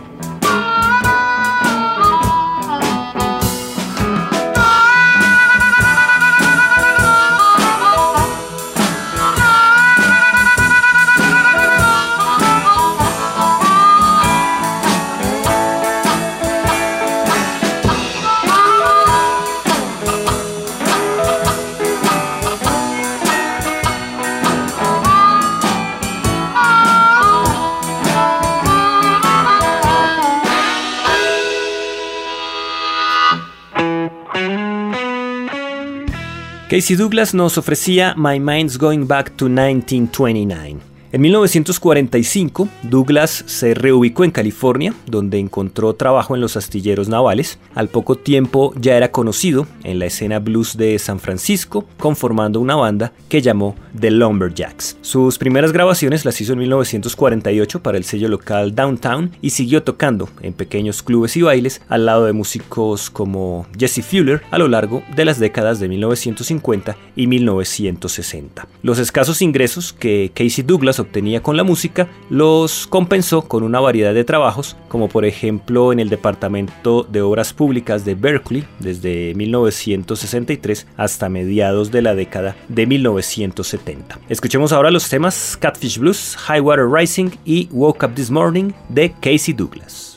Casey 36.80 36.96
Douglas 36.96 37.34
nos 37.34 37.58
ofrecía 37.58 38.14
My 38.16 38.40
Mind's 38.40 38.78
Going 38.78 39.06
Back 39.06 39.36
to 39.36 39.50
1929. 39.50 40.89
En 41.12 41.22
1945, 41.22 42.68
Douglas 42.84 43.42
se 43.48 43.74
reubicó 43.74 44.22
en 44.22 44.30
California, 44.30 44.94
donde 45.06 45.40
encontró 45.40 45.92
trabajo 45.94 46.36
en 46.36 46.40
los 46.40 46.56
astilleros 46.56 47.08
navales. 47.08 47.58
Al 47.74 47.88
poco 47.88 48.14
tiempo 48.14 48.72
ya 48.80 48.96
era 48.96 49.10
conocido 49.10 49.66
en 49.82 49.98
la 49.98 50.06
escena 50.06 50.38
blues 50.38 50.76
de 50.76 50.96
San 51.00 51.18
Francisco, 51.18 51.84
conformando 51.98 52.60
una 52.60 52.76
banda 52.76 53.12
que 53.28 53.42
llamó 53.42 53.74
The 53.98 54.12
Lumberjacks. 54.12 54.98
Sus 55.00 55.36
primeras 55.36 55.72
grabaciones 55.72 56.24
las 56.24 56.40
hizo 56.40 56.52
en 56.52 56.60
1948 56.60 57.82
para 57.82 57.98
el 57.98 58.04
sello 58.04 58.28
local 58.28 58.76
Downtown 58.76 59.32
y 59.42 59.50
siguió 59.50 59.82
tocando 59.82 60.28
en 60.42 60.52
pequeños 60.52 61.02
clubes 61.02 61.36
y 61.36 61.42
bailes 61.42 61.82
al 61.88 62.06
lado 62.06 62.26
de 62.26 62.34
músicos 62.34 63.10
como 63.10 63.66
Jesse 63.76 64.04
Fuller 64.04 64.42
a 64.52 64.58
lo 64.58 64.68
largo 64.68 65.02
de 65.16 65.24
las 65.24 65.40
décadas 65.40 65.80
de 65.80 65.88
1950 65.88 66.96
y 67.16 67.26
1960. 67.26 68.68
Los 68.84 69.00
escasos 69.00 69.42
ingresos 69.42 69.92
que 69.92 70.30
Casey 70.32 70.62
Douglas 70.62 70.99
obtenía 71.00 71.42
con 71.42 71.56
la 71.56 71.64
música 71.64 72.08
los 72.28 72.86
compensó 72.86 73.42
con 73.42 73.62
una 73.62 73.80
variedad 73.80 74.14
de 74.14 74.24
trabajos, 74.24 74.76
como 74.88 75.08
por 75.08 75.24
ejemplo 75.24 75.92
en 75.92 76.00
el 76.00 76.08
Departamento 76.08 77.02
de 77.02 77.22
Obras 77.22 77.52
Públicas 77.52 78.04
de 78.04 78.14
Berkeley 78.14 78.64
desde 78.78 79.34
1963 79.34 80.86
hasta 80.96 81.28
mediados 81.28 81.90
de 81.90 82.02
la 82.02 82.14
década 82.14 82.56
de 82.68 82.86
1970. 82.86 84.18
Escuchemos 84.28 84.72
ahora 84.72 84.90
los 84.90 85.08
temas 85.08 85.56
Catfish 85.58 85.98
Blues, 85.98 86.36
High 86.36 86.60
Water 86.60 86.88
Rising 86.88 87.30
y 87.44 87.68
Woke 87.70 88.04
Up 88.04 88.14
This 88.14 88.30
Morning 88.30 88.72
de 88.88 89.12
Casey 89.20 89.54
Douglas. 89.54 90.09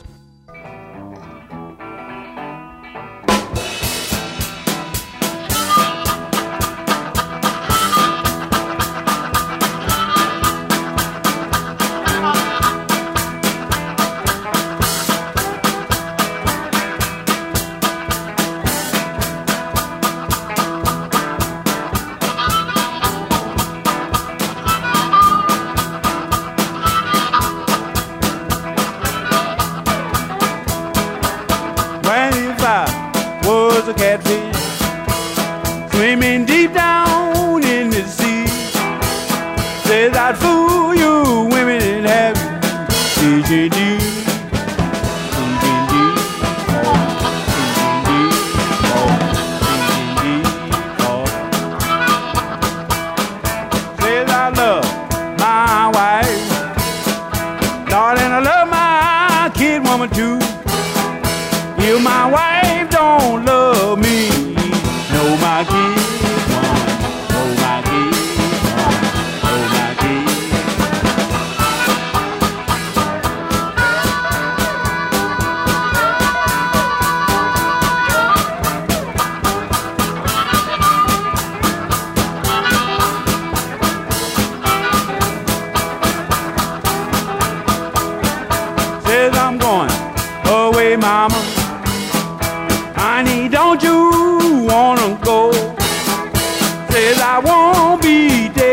says 97.04 97.20
I 97.20 97.38
won't 97.38 98.00
be 98.00 98.48
dead. 98.48 98.63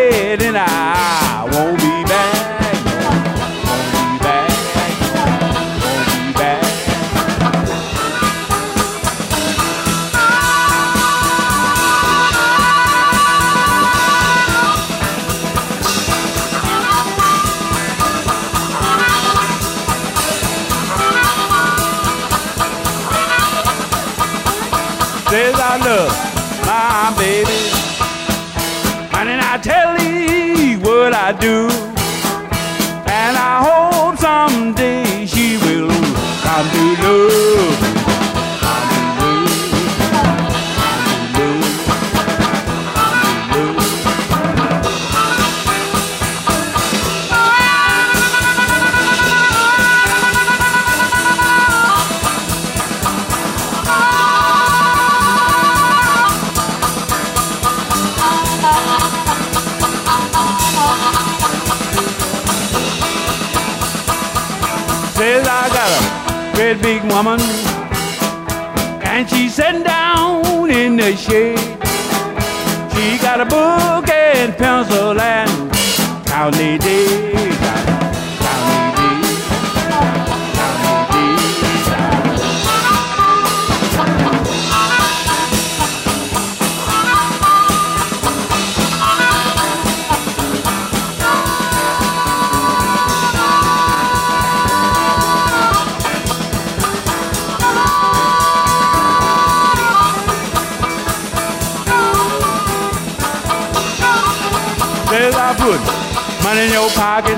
Money 106.43 106.65
in 106.65 106.71
your 106.71 106.89
pocket. 106.91 107.37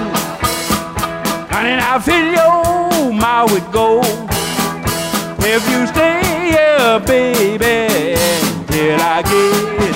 Honey, 1.51 1.77
I 1.79 1.99
fill 1.99 2.27
your 2.39 3.13
mouth 3.13 3.51
with 3.53 3.71
gold. 3.71 4.05
If 5.39 5.63
you 5.69 5.87
stay 5.87 6.21
here, 6.51 6.99
baby, 6.99 8.17
till 8.67 8.99
I 8.99 9.21
get, 9.29 9.92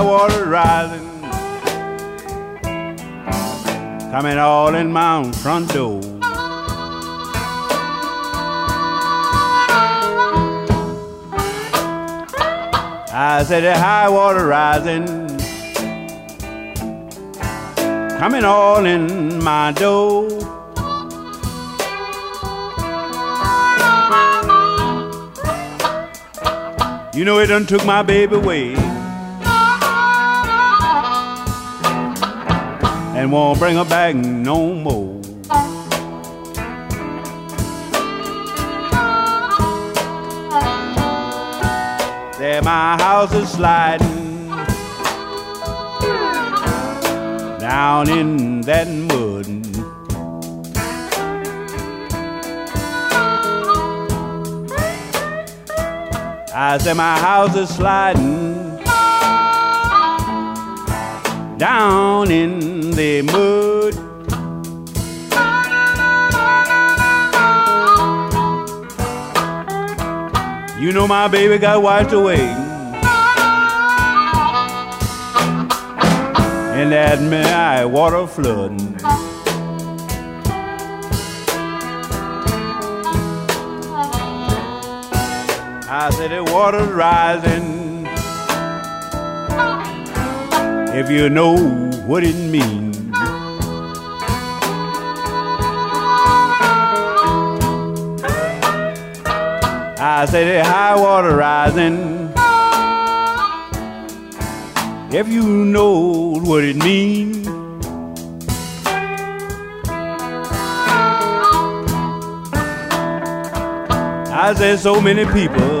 high 0.00 0.06
water 0.06 0.46
rising, 0.46 1.20
coming 4.10 4.38
all 4.38 4.74
in 4.74 4.90
my 4.90 5.30
front 5.32 5.70
door. 5.74 6.00
I 13.12 13.44
said 13.46 13.60
the 13.60 13.78
high 13.78 14.08
water 14.08 14.46
rising, 14.46 15.06
coming 18.18 18.44
all 18.44 18.86
in 18.86 19.44
my 19.44 19.72
door. 19.72 20.30
You 27.12 27.26
know 27.26 27.38
it 27.38 27.48
done 27.48 27.66
took 27.66 27.84
my 27.84 28.02
baby 28.02 28.36
away. 28.36 28.99
And 33.20 33.30
won't 33.30 33.58
bring 33.58 33.76
her 33.76 33.84
back 33.84 34.14
no 34.14 34.72
more. 34.72 35.20
There 42.38 42.62
my 42.62 42.96
house 42.96 43.34
is 43.34 43.50
sliding 43.50 44.48
down 47.58 48.08
in 48.08 48.62
that 48.62 48.88
mud. 48.88 49.46
I 56.54 56.78
said 56.78 56.96
my 56.96 57.18
house 57.18 57.54
is 57.54 57.68
sliding 57.68 58.39
down 61.60 62.30
in 62.30 62.90
the 62.92 63.20
mud. 63.20 63.94
You 70.80 70.92
know 70.92 71.06
my 71.06 71.28
baby 71.28 71.58
got 71.58 71.82
washed 71.82 72.12
away. 72.12 72.40
And 76.80 76.92
that 76.92 77.20
my 77.20 77.84
water 77.84 78.26
flooding. 78.26 78.96
I 85.92 86.10
said 86.16 86.30
the 86.30 86.42
water's 86.42 86.88
rising. 86.88 87.79
If 90.92 91.08
you 91.08 91.30
know 91.30 91.56
what 92.06 92.24
it 92.24 92.34
means. 92.34 92.98
I 100.02 100.26
said 100.28 100.64
the 100.64 100.68
high 100.68 100.96
water 101.00 101.36
rising. 101.36 102.28
If 105.12 105.28
you 105.28 105.44
know 105.44 106.40
what 106.42 106.64
it 106.64 106.76
means. 106.76 107.46
I 114.32 114.54
said 114.54 114.80
so 114.80 115.00
many 115.00 115.24
people 115.26 115.79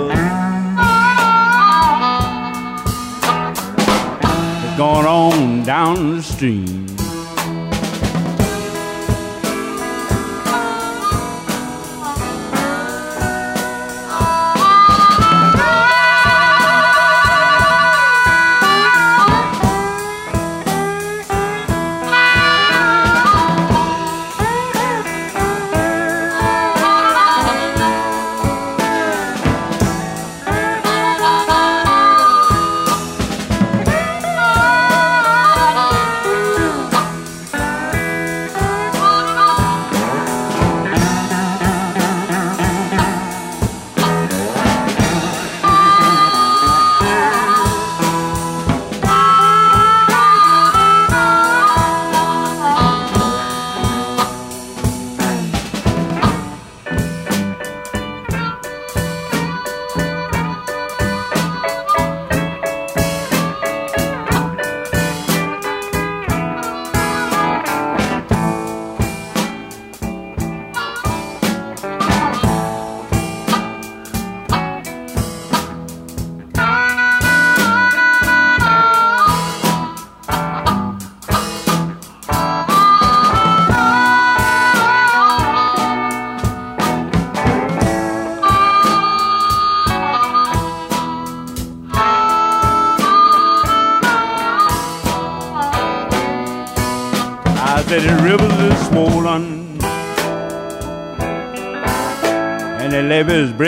gone 4.80 5.04
on 5.04 5.62
down 5.62 6.16
the 6.16 6.22
stream. 6.22 6.89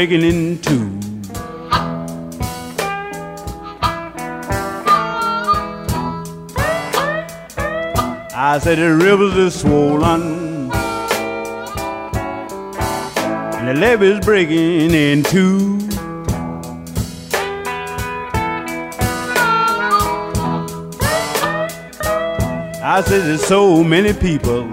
Breaking 0.06 0.24
in 0.24 0.58
two. 0.58 0.98
I 8.34 8.58
said 8.60 8.78
the 8.78 8.96
rivers 8.96 9.36
are 9.38 9.50
swollen 9.56 10.72
and 13.54 13.68
the 13.68 13.74
levee's 13.74 14.18
breaking 14.24 14.90
in 14.90 15.22
two. 15.22 15.78
I 22.84 23.02
said 23.06 23.22
there's 23.28 23.46
so 23.46 23.84
many 23.84 24.12
people 24.12 24.64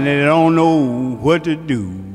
and 0.00 0.06
they 0.06 0.24
don't 0.24 0.54
know 0.54 1.14
what 1.16 1.44
to 1.44 1.54
do. 1.54 2.09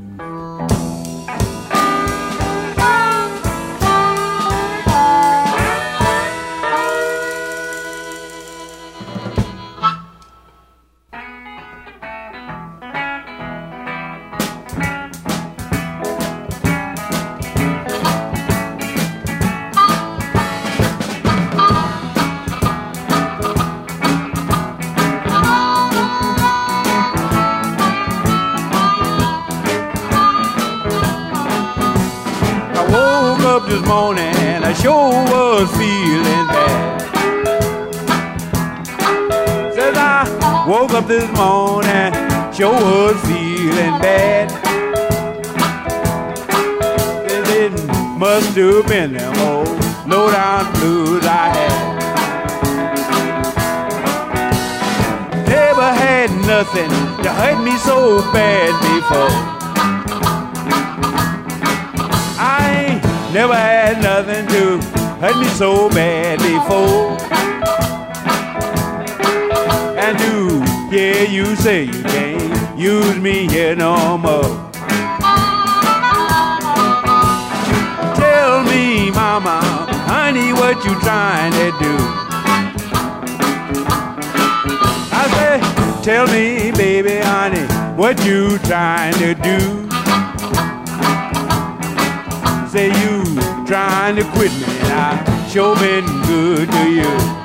Say 92.75 92.87
you 92.87 93.23
trying 93.65 94.17
to 94.17 94.23
quit 94.33 94.51
me, 94.51 94.65
and 94.67 94.91
I 94.91 95.47
sure 95.47 95.77
been 95.77 96.03
good 96.23 96.69
to 96.69 96.91
you. 96.91 97.44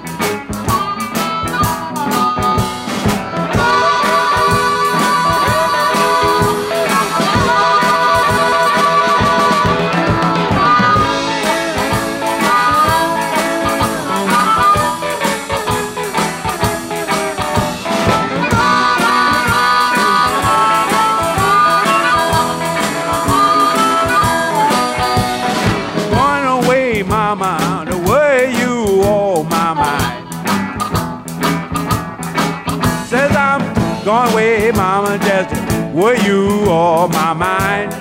Were 36.00 36.16
you 36.16 36.64
on 36.70 37.10
my 37.10 37.34
mind? 37.34 37.92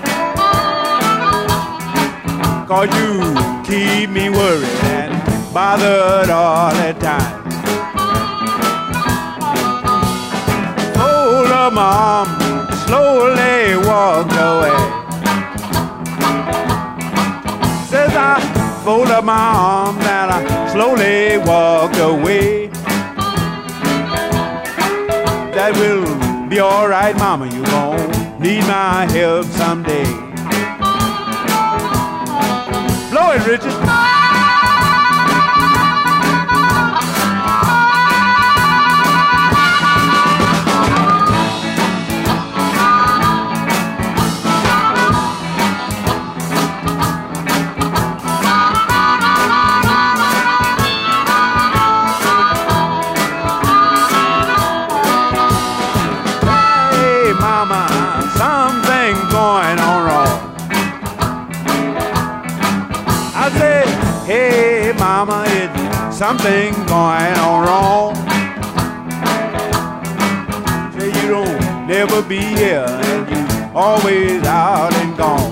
Cause 2.66 2.88
you 2.98 3.12
keep 3.66 4.10
me 4.10 4.30
worried 4.30 4.84
and 4.96 5.12
bothered 5.54 6.30
all 6.30 6.72
the 6.72 6.94
time. 6.94 7.44
Hold 10.96 11.52
up, 11.52 11.74
mom, 11.74 12.28
slowly 12.88 13.76
walked 13.86 14.32
away. 14.32 14.80
Says 17.90 18.14
I 18.16 18.40
fold 18.86 19.08
up 19.08 19.26
my 19.26 19.34
arms 19.36 20.06
and 20.06 20.32
I 20.32 20.72
slowly 20.72 21.38
walked 21.40 21.98
away. 21.98 22.68
That 25.56 25.74
will 25.76 25.99
be 26.60 26.64
alright, 26.64 27.16
mama, 27.16 27.46
you 27.46 27.64
gon' 27.64 28.42
need 28.42 28.60
my 28.68 29.10
help 29.12 29.46
someday. 29.46 30.04
Blow 33.10 33.32
it, 33.32 33.48
Richard. 33.48 34.09
Something 66.20 66.74
going 66.86 67.34
on 67.40 67.66
wrong. 67.66 68.16
Say 70.94 71.08
you 71.08 71.30
don't 71.30 71.88
never 71.88 72.22
be 72.22 72.40
here 72.40 72.86
and 72.86 73.30
you 73.32 73.66
always 73.74 74.44
out 74.44 74.94
and 74.94 75.18
gone. 75.18 75.49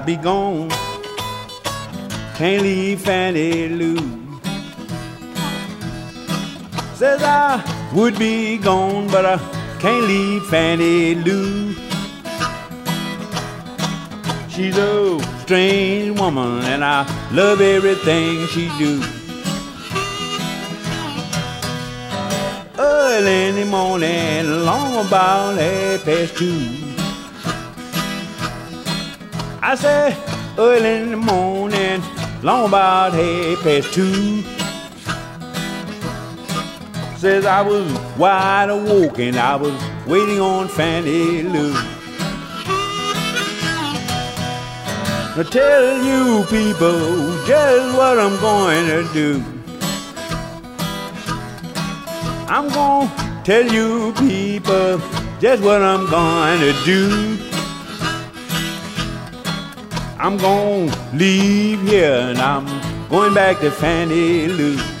I'd 0.00 0.06
be 0.06 0.16
gone. 0.16 0.70
Can't 2.38 2.62
leave 2.62 3.02
Fanny 3.02 3.68
Lou. 3.68 3.98
Says 6.94 7.22
I 7.22 7.62
would 7.94 8.18
be 8.18 8.56
gone, 8.56 9.08
but 9.08 9.26
I 9.26 9.36
can't 9.78 10.06
leave 10.06 10.46
Fanny 10.46 11.16
Lou. 11.16 11.74
She's 14.48 14.78
a 14.78 15.20
strange 15.42 16.18
woman, 16.18 16.62
and 16.62 16.82
I 16.82 17.04
love 17.34 17.60
everything 17.60 18.46
she 18.46 18.70
do. 18.78 19.02
Early 22.78 23.48
in 23.48 23.56
the 23.56 23.66
morning, 23.66 24.64
long 24.64 25.06
about 25.06 25.58
half 25.58 26.06
past 26.06 26.38
two. 26.38 26.89
I 29.70 29.76
say 29.76 30.16
early 30.58 30.96
in 30.96 31.10
the 31.12 31.16
morning, 31.16 32.02
long 32.42 32.66
about 32.66 33.12
half 33.12 33.62
past 33.62 33.94
two. 33.94 34.42
Says 37.16 37.46
I 37.46 37.62
was 37.62 37.86
wide 38.18 38.68
awake 38.68 39.20
and 39.20 39.36
I 39.36 39.54
was 39.54 39.72
waiting 40.08 40.40
on 40.40 40.66
Fanny 40.66 41.42
Lou. 41.42 41.72
Now 45.36 45.44
tell 45.48 46.02
you 46.02 46.44
people 46.46 47.46
just 47.46 47.96
what 47.96 48.18
I'm 48.18 48.40
going 48.40 48.86
to 48.88 49.12
do. 49.12 49.44
I'm 52.48 52.68
gonna 52.70 53.42
tell 53.44 53.72
you 53.72 54.12
people 54.14 54.98
just 55.38 55.62
what 55.62 55.80
I'm 55.80 56.10
going 56.10 56.58
to 56.58 56.72
do. 56.84 57.49
I'm 60.22 60.36
gonna 60.36 60.94
leave 61.14 61.80
here 61.88 62.12
and 62.12 62.38
I'm 62.38 62.66
going 63.08 63.32
back 63.32 63.58
to 63.60 63.70
Fanny 63.70 64.48
Lou. 64.48 64.99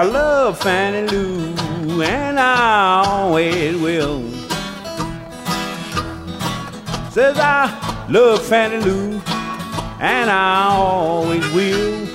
I 0.00 0.04
love 0.04 0.58
Fannie 0.58 1.06
Lou, 1.10 2.00
and 2.00 2.40
I 2.40 3.04
always 3.04 3.76
will. 3.76 4.22
Says 7.10 7.36
I 7.38 8.06
love 8.08 8.42
Fannie 8.46 8.82
Lou, 8.82 9.20
and 10.00 10.30
I 10.30 10.68
always 10.70 11.46
will. 11.52 12.06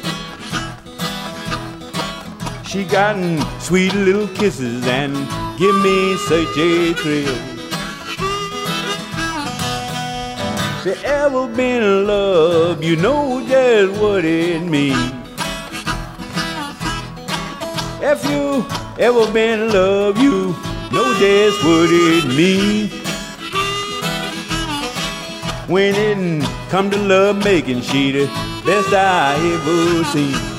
She 2.63 2.85
gotten 2.85 3.39
sweet 3.59 3.93
little 3.93 4.29
kisses 4.29 4.87
and 4.87 5.13
give 5.59 5.75
me 5.83 6.17
such 6.17 6.57
a 6.57 6.93
thrill. 6.95 7.37
She 10.81 11.05
ever 11.05 11.47
been 11.49 11.83
in 11.83 12.07
love, 12.07 12.83
you 12.83 12.95
know 12.95 13.45
just 13.47 14.01
what 14.01 14.25
it 14.25 14.63
means. 14.63 15.24
If 18.07 18.23
you 18.29 18.63
ever 18.99 19.31
been 19.33 19.61
in 19.61 19.73
love, 19.73 20.19
you 20.19 20.53
know 20.91 21.15
just 21.17 21.63
what 21.63 21.89
it 21.89 22.25
means. 22.37 22.93
When 25.67 25.95
it 25.95 26.69
come 26.69 26.91
to 26.91 26.97
love 26.97 27.43
making, 27.43 27.81
she 27.81 28.11
the 28.11 28.27
best 28.63 28.93
I 28.93 29.33
ever 29.55 30.03
seen. 30.03 30.54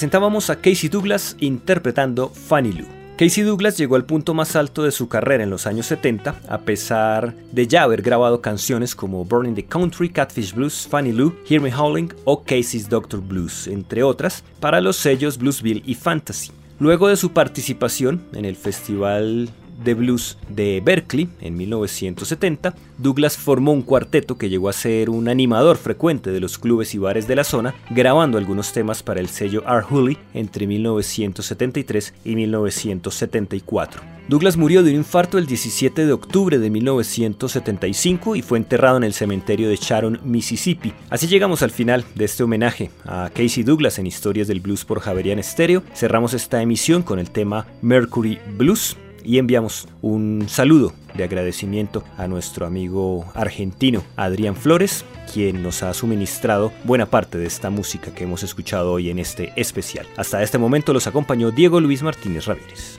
Presentábamos 0.00 0.48
a 0.48 0.56
Casey 0.56 0.88
Douglas 0.88 1.36
interpretando 1.40 2.30
Fanny 2.30 2.72
Lou. 2.72 2.86
Casey 3.18 3.44
Douglas 3.44 3.76
llegó 3.76 3.96
al 3.96 4.06
punto 4.06 4.32
más 4.32 4.56
alto 4.56 4.82
de 4.82 4.92
su 4.92 5.10
carrera 5.10 5.44
en 5.44 5.50
los 5.50 5.66
años 5.66 5.84
70, 5.84 6.40
a 6.48 6.58
pesar 6.60 7.34
de 7.52 7.66
ya 7.66 7.82
haber 7.82 8.00
grabado 8.00 8.40
canciones 8.40 8.94
como 8.94 9.26
Burning 9.26 9.54
the 9.54 9.66
Country, 9.66 10.08
Catfish 10.08 10.54
Blues, 10.54 10.88
Fanny 10.88 11.12
Lou, 11.12 11.34
Hear 11.46 11.60
Me 11.60 11.70
Howling 11.70 12.14
o 12.24 12.44
Casey's 12.44 12.88
Doctor 12.88 13.20
Blues, 13.20 13.66
entre 13.66 14.02
otras, 14.02 14.42
para 14.58 14.80
los 14.80 14.96
sellos 14.96 15.36
Bluesville 15.36 15.82
y 15.84 15.94
Fantasy. 15.96 16.50
Luego 16.78 17.08
de 17.08 17.16
su 17.16 17.32
participación 17.32 18.22
en 18.32 18.46
el 18.46 18.56
Festival 18.56 19.50
de 19.84 19.94
Blues 19.94 20.38
de 20.48 20.82
Berkeley 20.84 21.28
en 21.40 21.56
1970, 21.56 22.74
Douglas 22.98 23.36
formó 23.36 23.72
un 23.72 23.82
cuarteto 23.82 24.36
que 24.36 24.48
llegó 24.48 24.68
a 24.68 24.72
ser 24.72 25.10
un 25.10 25.28
animador 25.28 25.76
frecuente 25.76 26.30
de 26.30 26.40
los 26.40 26.58
clubes 26.58 26.94
y 26.94 26.98
bares 26.98 27.26
de 27.26 27.36
la 27.36 27.44
zona, 27.44 27.74
grabando 27.90 28.38
algunos 28.38 28.72
temas 28.72 29.02
para 29.02 29.20
el 29.20 29.28
sello 29.28 29.64
R. 29.66 29.82
Hooley 29.82 30.18
entre 30.34 30.66
1973 30.66 32.14
y 32.24 32.36
1974. 32.36 34.02
Douglas 34.28 34.56
murió 34.56 34.84
de 34.84 34.90
un 34.90 34.98
infarto 34.98 35.38
el 35.38 35.46
17 35.46 36.06
de 36.06 36.12
octubre 36.12 36.58
de 36.58 36.70
1975 36.70 38.36
y 38.36 38.42
fue 38.42 38.58
enterrado 38.58 38.96
en 38.96 39.02
el 39.02 39.12
cementerio 39.12 39.68
de 39.68 39.74
Sharon, 39.74 40.20
Mississippi. 40.22 40.92
Así 41.08 41.26
llegamos 41.26 41.62
al 41.62 41.72
final 41.72 42.04
de 42.14 42.26
este 42.26 42.44
homenaje 42.44 42.92
a 43.04 43.28
Casey 43.34 43.64
Douglas 43.64 43.98
en 43.98 44.06
Historias 44.06 44.46
del 44.46 44.60
Blues 44.60 44.84
por 44.84 45.00
Javerian 45.00 45.42
Stereo. 45.42 45.82
Cerramos 45.94 46.32
esta 46.32 46.62
emisión 46.62 47.02
con 47.02 47.18
el 47.18 47.32
tema 47.32 47.66
Mercury 47.82 48.38
Blues 48.56 48.96
y 49.24 49.38
enviamos 49.38 49.88
un 50.02 50.46
saludo 50.48 50.92
de 51.14 51.24
agradecimiento 51.24 52.04
a 52.16 52.28
nuestro 52.28 52.66
amigo 52.66 53.26
argentino 53.34 54.02
Adrián 54.16 54.56
Flores, 54.56 55.04
quien 55.32 55.62
nos 55.62 55.82
ha 55.82 55.92
suministrado 55.94 56.72
buena 56.84 57.06
parte 57.06 57.38
de 57.38 57.46
esta 57.46 57.70
música 57.70 58.14
que 58.14 58.24
hemos 58.24 58.42
escuchado 58.42 58.92
hoy 58.92 59.10
en 59.10 59.18
este 59.18 59.52
especial. 59.56 60.06
Hasta 60.16 60.42
este 60.42 60.58
momento 60.58 60.92
los 60.92 61.06
acompañó 61.06 61.50
Diego 61.50 61.80
Luis 61.80 62.02
Martínez 62.02 62.46
Ramírez. 62.46 62.98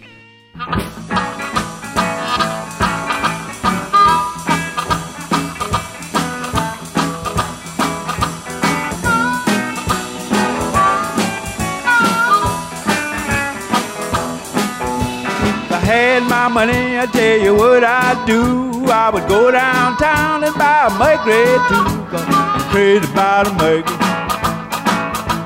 My 16.41 16.65
money, 16.65 16.97
I 16.97 17.05
tell 17.05 17.39
you 17.39 17.53
what 17.53 17.83
I'd 17.83 18.25
do. 18.25 18.89
I 18.89 19.11
would 19.13 19.27
go 19.27 19.51
downtown 19.51 20.43
and 20.43 20.55
buy 20.55 20.87
a 20.87 20.97
Mercury 20.97 21.45
too. 21.69 21.85
Cause 22.09 22.25
I'm 22.27 22.61
crazy 22.71 23.05
about 23.11 23.45
a 23.45 23.53
Mercury. 23.61 23.97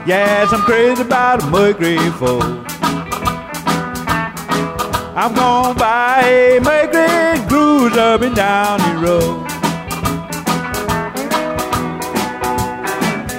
Yes, 0.08 0.54
I'm 0.54 0.62
crazy 0.62 1.02
about 1.02 1.44
a 1.44 1.48
Mercury 1.48 1.98
for. 2.12 2.42
I'm 5.20 5.36
gonna 5.36 5.78
buy 5.78 6.22
a 6.24 6.60
Mercury 6.62 7.10
and 7.10 7.50
cruise 7.50 7.98
up 7.98 8.22
and 8.22 8.34
down 8.34 8.80
the 8.80 8.94
road. 9.06 9.52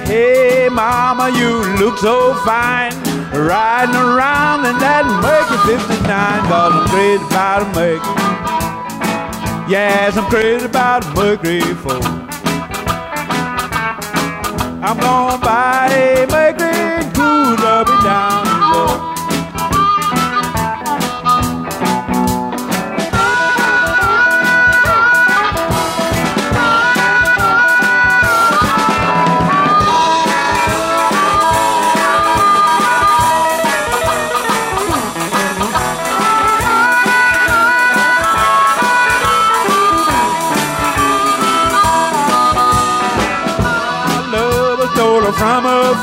Hey, 0.05 0.69
mama, 0.69 1.31
you 1.35 1.63
look 1.79 1.97
so 1.97 2.35
fine 2.45 3.06
riding 3.33 3.95
around 3.95 4.65
in 4.65 4.77
that 4.79 5.05
Mercury 5.21 5.77
59 5.77 6.47
cause 6.47 6.73
I'm 6.73 6.87
crazy 6.87 7.25
about 7.25 7.61
a 7.61 7.65
Mercury. 7.75 8.23
Yes, 9.69 10.17
I'm 10.17 10.29
crazy 10.29 10.65
about 10.65 11.05
a 11.05 11.09
Mercury 11.13 11.61
4. 11.61 11.91
I'm 14.79 14.97
gonna 14.99 15.37
buy 15.43 15.89
a 15.91 16.25
Mercury 16.27 17.03
cruise 17.13 17.61
up 17.63 17.89
and 17.89 18.03
down 18.03 18.46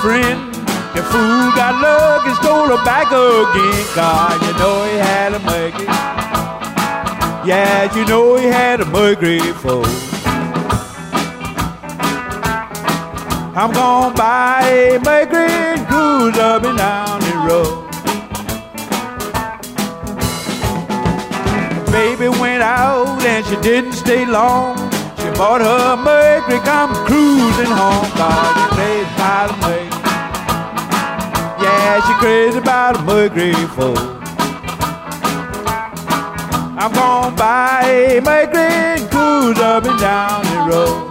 friend. 0.05 0.55
The 0.95 1.03
fool 1.11 1.49
got 1.57 1.81
luck 1.81 2.27
and 2.29 2.37
stole 2.37 2.69
her 2.69 2.85
back 2.85 3.09
again. 3.09 3.85
God, 3.97 4.37
you 4.45 4.53
know 4.61 4.77
he 4.85 4.97
had 4.99 5.33
a 5.33 5.41
Mercury. 5.49 5.87
Yeah, 7.49 7.89
you 7.97 8.05
know 8.05 8.37
he 8.37 8.45
had 8.45 8.83
a 8.83 8.85
Mercury 8.85 9.41
for. 9.63 9.83
I'm 13.57 13.73
gonna 13.73 14.15
buy 14.15 14.61
a 14.93 14.99
Mercury 15.01 15.49
and 15.49 16.37
up 16.37 16.65
and 16.65 16.77
down 16.77 17.21
the 17.29 17.37
road. 17.49 17.81
Baby 21.91 22.29
went 22.29 22.63
out 22.63 23.23
and 23.25 23.43
she 23.47 23.57
didn't 23.63 23.95
stay 23.95 24.27
long. 24.27 24.77
She 25.17 25.31
bought 25.39 25.63
her 25.63 25.97
Mercury, 25.97 26.59
come 26.61 26.93
cruising 27.07 27.73
home. 27.81 28.07
God, 28.21 28.51
you 28.59 28.67
crazy 28.77 29.15
about 29.15 29.51
a 29.51 29.57
Mercury. 29.67 29.84
Yeah, 31.85 32.01
she 32.01 32.15
crazy 32.15 32.59
about 32.61 32.97
a 32.97 33.03
Mercury 33.03 33.53
for. 33.77 33.95
I'm 36.81 36.91
gonna 36.95 37.37
buy 37.37 37.83
a 37.85 38.21
Mercury 38.23 38.63
and 38.63 39.11
cruise 39.11 39.59
up 39.59 39.85
and 39.85 40.01
down 40.01 40.45
the 40.47 40.73
road. 40.73 41.04